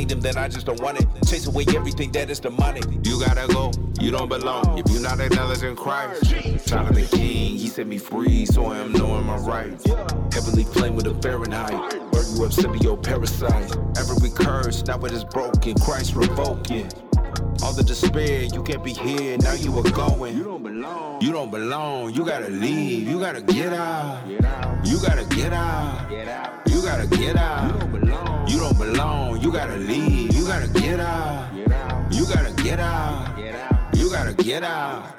kingdom, 0.00 0.20
then 0.22 0.38
I 0.38 0.48
just 0.48 0.64
don't 0.64 0.80
want 0.80 0.98
it. 0.98 1.06
Chase 1.26 1.46
away 1.46 1.66
everything 1.76 2.10
that 2.12 2.30
is 2.30 2.40
demonic. 2.40 2.84
You 3.04 3.20
gotta 3.20 3.46
go. 3.52 3.70
You 4.00 4.10
don't 4.10 4.30
belong. 4.30 4.78
If 4.78 4.90
you're 4.90 5.02
not 5.02 5.20
acknowledging 5.20 5.76
Christ, 5.76 6.24
child 6.66 6.88
of 6.88 6.94
the 6.94 7.06
King, 7.14 7.58
He 7.58 7.66
set 7.68 7.86
me 7.86 7.98
free, 7.98 8.46
so 8.46 8.64
I 8.64 8.78
am 8.78 8.92
knowing 8.92 9.26
my 9.26 9.36
rights. 9.36 9.84
Heavenly 10.32 10.64
flame 10.64 10.94
with 10.94 11.06
a 11.06 11.14
Fahrenheit. 11.20 11.90
Burn 12.12 12.24
you 12.34 12.44
up, 12.46 12.52
symbiote 12.52 13.02
parasite. 13.02 13.76
Every 13.98 14.30
curse, 14.30 14.82
now 14.86 14.98
it 15.00 15.12
is 15.12 15.24
broken. 15.24 15.74
Christ 15.74 16.14
revoking. 16.14 16.90
All 17.62 17.74
the 17.74 17.84
despair, 17.84 18.44
you 18.44 18.62
can't 18.62 18.82
be 18.82 18.94
here, 18.94 19.36
now 19.36 19.52
you 19.52 19.78
are 19.78 19.90
going. 19.90 20.34
You 20.34 20.44
don't 20.44 20.62
belong. 20.62 21.20
You 21.20 21.30
don't 21.30 21.50
belong. 21.50 22.14
You 22.14 22.24
gotta 22.24 22.48
leave. 22.48 23.06
You 23.06 23.20
gotta 23.20 23.42
get 23.42 23.74
out. 23.74 24.26
You 24.26 24.38
gotta 24.98 25.26
get 25.36 25.52
out. 25.52 26.10
You 26.66 26.80
gotta 26.80 27.06
get 27.06 27.36
out. 27.36 27.74
You 27.74 27.80
don't 27.80 27.92
belong. 28.00 28.29
You 29.50 29.56
gotta 29.56 29.76
leave. 29.78 30.32
You 30.32 30.46
gotta 30.46 30.68
get 30.68 31.00
out. 31.00 31.52
You 31.52 32.24
gotta 32.24 32.52
get 32.62 32.78
out. 32.78 33.36
You 33.96 34.08
gotta 34.08 34.32
get 34.32 34.62
out. 34.62 35.12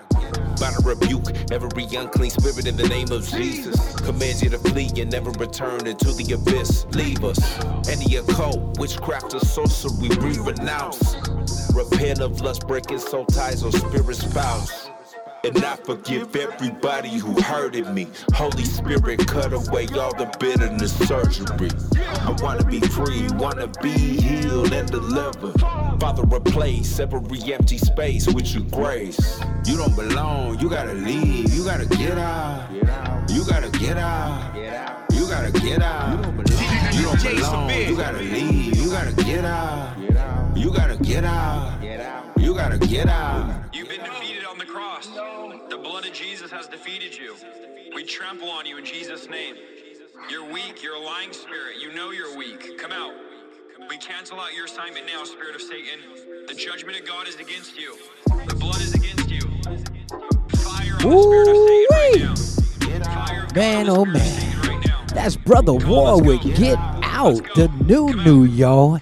By 0.57 0.71
to 0.71 0.81
rebuke 0.85 1.51
every 1.51 1.83
unclean 1.97 2.31
spirit 2.31 2.65
in 2.65 2.77
the 2.77 2.87
name 2.87 3.11
of 3.11 3.27
Jesus. 3.27 3.93
Command 3.99 4.41
you 4.41 4.49
to 4.51 4.57
flee 4.57 4.89
and 4.95 5.11
never 5.11 5.31
return 5.31 5.85
into 5.85 6.13
the 6.13 6.31
abyss. 6.31 6.85
Leave 6.93 7.25
us. 7.25 7.59
Any 7.89 8.15
occult, 8.15 8.79
witchcraft, 8.79 9.33
or 9.33 9.41
sorcery, 9.41 10.07
we 10.07 10.39
renounce. 10.39 11.13
Repent 11.73 12.21
of 12.21 12.39
lust, 12.39 12.65
breaking 12.65 12.99
soul 12.99 13.25
ties 13.25 13.65
or 13.65 13.73
spirit 13.73 14.15
spouse. 14.15 14.90
And 15.43 15.57
I 15.65 15.75
forgive 15.75 16.35
everybody 16.35 17.17
who 17.17 17.41
hurted 17.41 17.91
me. 17.95 18.07
Holy 18.33 18.63
Spirit, 18.63 19.25
cut 19.25 19.53
away 19.53 19.87
all 19.97 20.13
the 20.15 20.31
bitterness 20.39 20.95
surgery. 21.07 21.71
I 21.97 22.35
wanna 22.43 22.63
be 22.63 22.79
free, 22.79 23.27
wanna 23.33 23.67
be 23.81 23.89
healed 23.89 24.71
and 24.71 24.89
delivered. 24.91 25.59
Father, 25.99 26.23
replace 26.23 26.99
every 26.99 27.53
empty 27.53 27.79
space 27.79 28.27
with 28.27 28.53
your 28.53 28.63
grace. 28.65 29.41
You 29.65 29.77
don't 29.77 29.95
belong, 29.95 30.59
you 30.59 30.69
gotta 30.69 30.93
leave, 30.93 31.51
you 31.51 31.65
gotta 31.65 31.87
get 31.87 32.19
out. 32.19 32.71
You 33.27 33.43
gotta 33.43 33.69
get 33.79 33.97
out. 33.97 34.55
You 35.11 35.27
gotta 35.27 35.51
get 35.59 35.81
out. 35.81 36.23
You 36.93 37.03
don't 37.03 37.23
belong, 37.23 37.69
you 37.71 37.97
gotta 37.97 38.19
leave, 38.19 38.77
you 38.77 38.91
gotta 38.91 39.23
get 39.23 39.43
out. 39.43 39.97
You 40.55 40.71
gotta 40.71 40.97
get 40.97 41.23
out. 41.23 41.81
You 42.37 42.53
gotta 42.53 42.77
get 42.77 43.07
out. 43.07 43.73
You've 43.73 43.89
been 43.89 44.01
the 44.01 44.20
cross. 44.81 45.07
The 45.69 45.77
blood 45.77 46.07
of 46.07 46.13
Jesus 46.13 46.49
has 46.51 46.67
defeated 46.67 47.15
you. 47.15 47.35
We 47.93 48.03
trample 48.03 48.49
on 48.49 48.65
you 48.65 48.77
in 48.77 48.85
Jesus' 48.85 49.29
name. 49.29 49.55
You're 50.27 50.51
weak. 50.51 50.81
You're 50.81 50.95
a 50.95 50.99
lying 50.99 51.33
spirit. 51.33 51.77
You 51.79 51.93
know 51.93 52.09
you're 52.09 52.35
weak. 52.35 52.79
Come 52.79 52.91
out. 52.91 53.13
We 53.89 53.97
cancel 53.97 54.39
out 54.39 54.55
your 54.55 54.65
assignment 54.65 55.05
now, 55.05 55.23
spirit 55.23 55.55
of 55.55 55.61
Satan. 55.61 55.99
The 56.47 56.55
judgment 56.55 56.99
of 56.99 57.05
God 57.05 57.27
is 57.27 57.35
against 57.35 57.79
you. 57.79 57.95
The 58.47 58.55
blood 58.55 58.81
is 58.81 58.95
against 58.95 59.29
you. 59.29 59.41
Fire 60.57 60.93
on 60.93 61.11
the 61.11 61.23
spirit 61.23 62.23
of 62.31 62.37
Satan 62.37 63.01
right 63.01 63.03
now. 63.05 63.47
Man, 63.53 63.89
oh 63.89 64.05
man. 64.05 64.81
That's 65.13 65.35
Brother 65.35 65.73
Warwick. 65.73 66.41
Get 66.41 66.79
out. 67.03 67.43
The 67.53 67.67
new 67.85 68.13
new, 68.23 68.45
yo. 68.45 68.97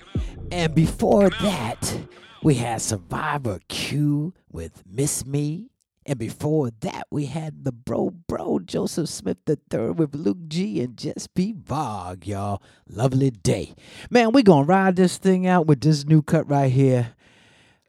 And 0.52 0.76
before 0.76 1.30
that, 1.30 1.98
we 2.42 2.56
had 2.56 2.82
Survivor 2.82 3.60
Q 3.70 4.34
with 4.52 4.84
Miss 4.90 5.26
Me. 5.26 5.69
And 6.10 6.18
before 6.18 6.72
that, 6.80 7.06
we 7.12 7.28
had 7.28 7.66
the 7.66 7.72
bro 7.72 8.10
bro 8.10 8.58
Joseph 8.58 9.10
Smith 9.10 9.38
III 9.48 9.92
with 9.92 10.16
Luke 10.16 10.40
G 10.48 10.82
and 10.82 10.98
Just 10.98 11.36
Be 11.36 11.54
Vogue, 11.56 12.26
y'all. 12.26 12.64
Lovely 12.90 13.30
day. 13.30 13.76
Man, 14.10 14.32
we 14.32 14.42
gonna 14.42 14.66
ride 14.66 14.96
this 14.96 15.20
thing 15.20 15.46
out 15.46 15.68
with 15.68 15.82
this 15.82 16.06
new 16.06 16.24
cut 16.24 16.50
right 16.50 16.72
here. 16.72 17.14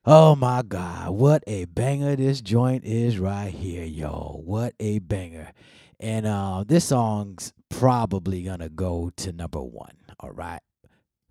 Oh 0.04 0.36
my 0.36 0.60
God, 0.60 1.12
what 1.12 1.42
a 1.46 1.64
banger 1.64 2.14
this 2.14 2.42
joint 2.42 2.84
is 2.84 3.18
right 3.18 3.54
here, 3.54 3.86
yo. 3.86 4.42
What 4.44 4.74
a 4.78 4.98
banger. 4.98 5.52
And 5.98 6.26
uh, 6.26 6.64
this 6.66 6.84
song's 6.84 7.54
probably 7.70 8.42
gonna 8.42 8.68
go 8.68 9.10
to 9.16 9.32
number 9.32 9.62
one, 9.62 9.96
all 10.20 10.32
right? 10.32 10.60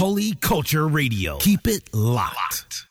Holy 0.00 0.32
Culture 0.36 0.88
Radio. 0.88 1.36
Keep 1.40 1.66
it 1.66 1.92
locked. 1.92 2.88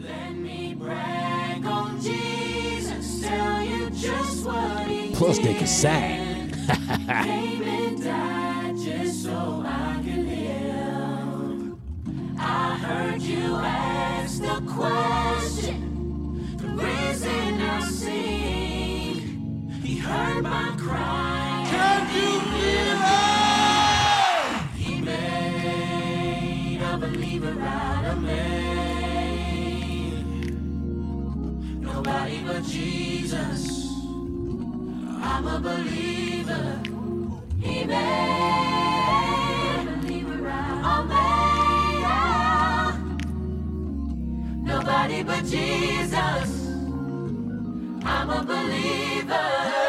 Let 0.00 0.36
me 0.36 0.74
brag 0.78 1.66
on 1.66 2.00
Jesus, 2.00 3.22
tell 3.22 3.60
you 3.60 3.90
just 3.90 4.46
what 4.46 4.86
he 4.86 5.10
Plus, 5.12 5.38
they 5.40 5.54
can 5.54 5.66
sing. 5.66 6.52
came 6.52 7.62
and 7.64 8.04
died 8.04 8.76
just 8.78 9.24
so 9.24 9.64
I 9.66 10.00
can 10.04 10.28
live. 10.28 11.76
I 12.38 12.76
heard 12.76 13.20
you 13.20 13.56
ask 13.56 14.40
the 14.40 14.62
question, 14.72 15.85
the 16.76 16.84
reason 16.84 17.60
I 17.60 17.80
sing. 17.88 19.80
He 19.82 19.96
heard 19.96 20.42
my 20.42 20.74
cry. 20.78 21.64
Can 21.70 22.14
you 22.14 22.40
it? 22.54 22.96
He 24.74 25.00
made 25.00 26.80
a 26.82 26.96
believer 26.98 27.60
out 27.60 28.04
of 28.04 28.22
me. 28.22 28.42
Nobody 31.80 32.42
but 32.46 32.64
Jesus. 32.64 33.90
I'm 35.22 35.46
a 35.46 35.58
believer. 35.60 36.80
He 37.60 37.84
made 37.84 39.16
a 39.78 39.84
believer 40.00 40.48
out 40.48 41.00
of 41.00 41.08
me. 41.08 41.26
Nobody 44.72 45.22
but 45.22 45.44
Jesus. 45.44 46.65
I'm 48.08 48.30
a 48.30 48.44
believer. 48.44 49.85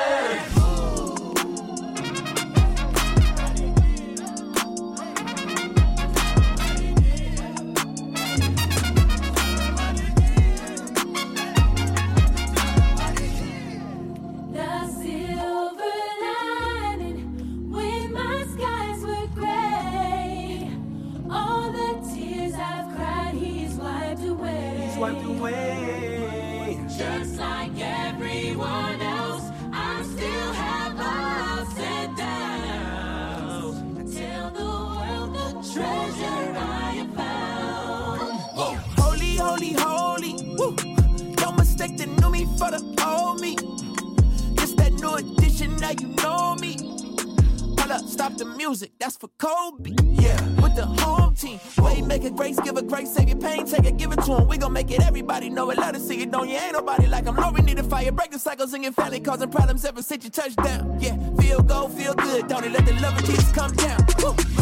stop 48.17 48.35
the 48.35 48.45
music, 48.45 48.91
that's 48.99 49.15
for 49.15 49.29
Kobe. 49.37 49.91
Yeah, 50.13 50.41
with 50.61 50.75
the 50.75 50.87
home 50.87 51.35
team. 51.35 51.59
Way 51.77 52.01
make 52.01 52.23
it 52.23 52.35
grace, 52.35 52.59
give 52.59 52.75
a 52.75 52.81
grace, 52.81 53.13
save 53.13 53.29
your 53.29 53.37
pain, 53.37 53.63
take 53.67 53.85
it, 53.85 53.97
give 53.97 54.11
it 54.11 54.23
to 54.23 54.37
him. 54.37 54.47
We 54.47 54.57
gon' 54.57 54.73
make 54.73 54.89
it 54.89 55.01
everybody 55.01 55.51
know 55.51 55.69
it, 55.69 55.77
let 55.77 55.95
us 55.95 56.07
see 56.07 56.23
it, 56.23 56.31
don't 56.31 56.49
you? 56.49 56.55
Ain't 56.55 56.73
nobody 56.73 57.05
like 57.05 57.25
him. 57.25 57.35
Lord, 57.35 57.53
we 57.53 57.61
need 57.61 57.77
a 57.77 57.83
fire, 57.83 58.11
break 58.11 58.31
the 58.31 58.39
cycles 58.39 58.73
in 58.73 58.81
your 58.81 58.91
family, 58.91 59.19
causing 59.19 59.51
problems 59.51 59.85
ever 59.85 60.01
since 60.01 60.23
you 60.23 60.31
touchdown. 60.31 60.97
Yeah, 60.99 61.15
feel 61.39 61.61
go, 61.61 61.89
feel 61.89 62.15
good, 62.15 62.47
don't 62.47 62.63
it? 62.63 62.71
Let 62.71 62.87
the 62.87 62.93
love 62.93 63.19
of 63.19 63.25
Jesus 63.25 63.51
come 63.51 63.71
down. 63.73 63.99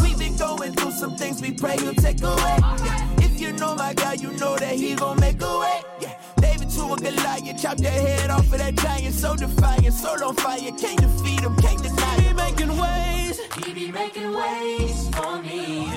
We've 0.02 0.18
been 0.18 0.36
going 0.36 0.74
through 0.74 0.92
some 0.92 1.16
things 1.16 1.40
we 1.40 1.52
pray 1.52 1.78
he'll 1.78 1.94
take 1.94 2.20
away. 2.22 2.58
Yeah. 2.84 3.08
If 3.20 3.40
you 3.40 3.52
know 3.52 3.74
my 3.74 3.94
God, 3.94 4.20
you 4.20 4.32
know 4.32 4.56
that 4.56 4.74
he 4.74 4.94
gon' 4.96 5.18
make 5.18 5.40
a 5.40 5.58
way. 5.60 5.80
Yeah. 6.00 6.20
David 6.36 6.68
to 6.70 6.92
a 6.92 6.96
Goliath, 6.96 7.62
chop 7.62 7.78
their 7.78 8.00
head 8.06 8.28
off 8.28 8.52
of 8.52 8.58
that 8.58 8.74
giant, 8.74 9.14
so 9.14 9.34
defiant, 9.34 9.94
so 9.94 10.10
on 10.26 10.34
fire. 10.36 10.72
Can't 10.78 11.00
defeat 11.00 11.40
him, 11.40 11.56
can't 11.56 11.82
deny. 11.82 12.16
It. 12.16 12.26
We 12.26 12.32
making 12.34 12.76
ways 12.76 13.45
he 13.64 13.72
be 13.72 13.90
making 13.90 14.32
ways 14.34 15.08
for 15.16 15.40
me. 15.42 15.90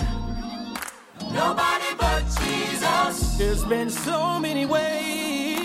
Nobody 1.31 1.91
but 1.97 2.23
Jesus. 2.39 3.37
There's 3.37 3.65
been 3.65 3.89
so 3.89 4.39
many 4.39 4.65
ways. 4.65 5.59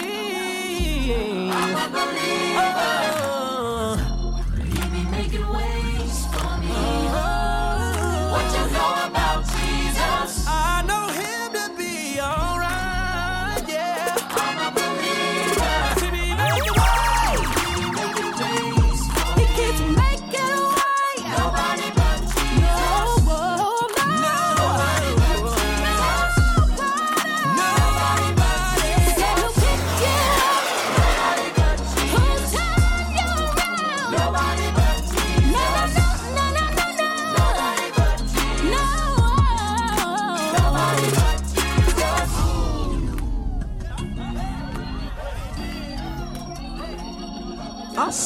I'm 1.55 1.77
a 1.77 1.89
believer. 1.89 2.75
Oh. 2.77 3.24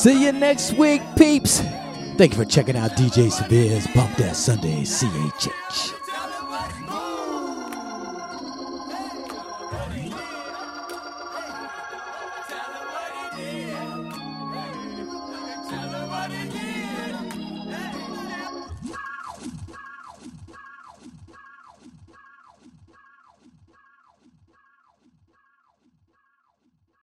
See 0.09 0.25
you 0.25 0.33
next 0.33 0.73
week, 0.73 1.03
peeps. 1.19 1.61
Thank 2.17 2.33
you 2.33 2.39
for 2.39 2.47
checking 2.47 2.79
out 2.79 2.93
DJ 2.93 3.31
Severe's 3.31 3.87
Bump 3.89 4.17
That 4.17 4.37
Sunday 4.37 4.81
CHH. 4.81 5.98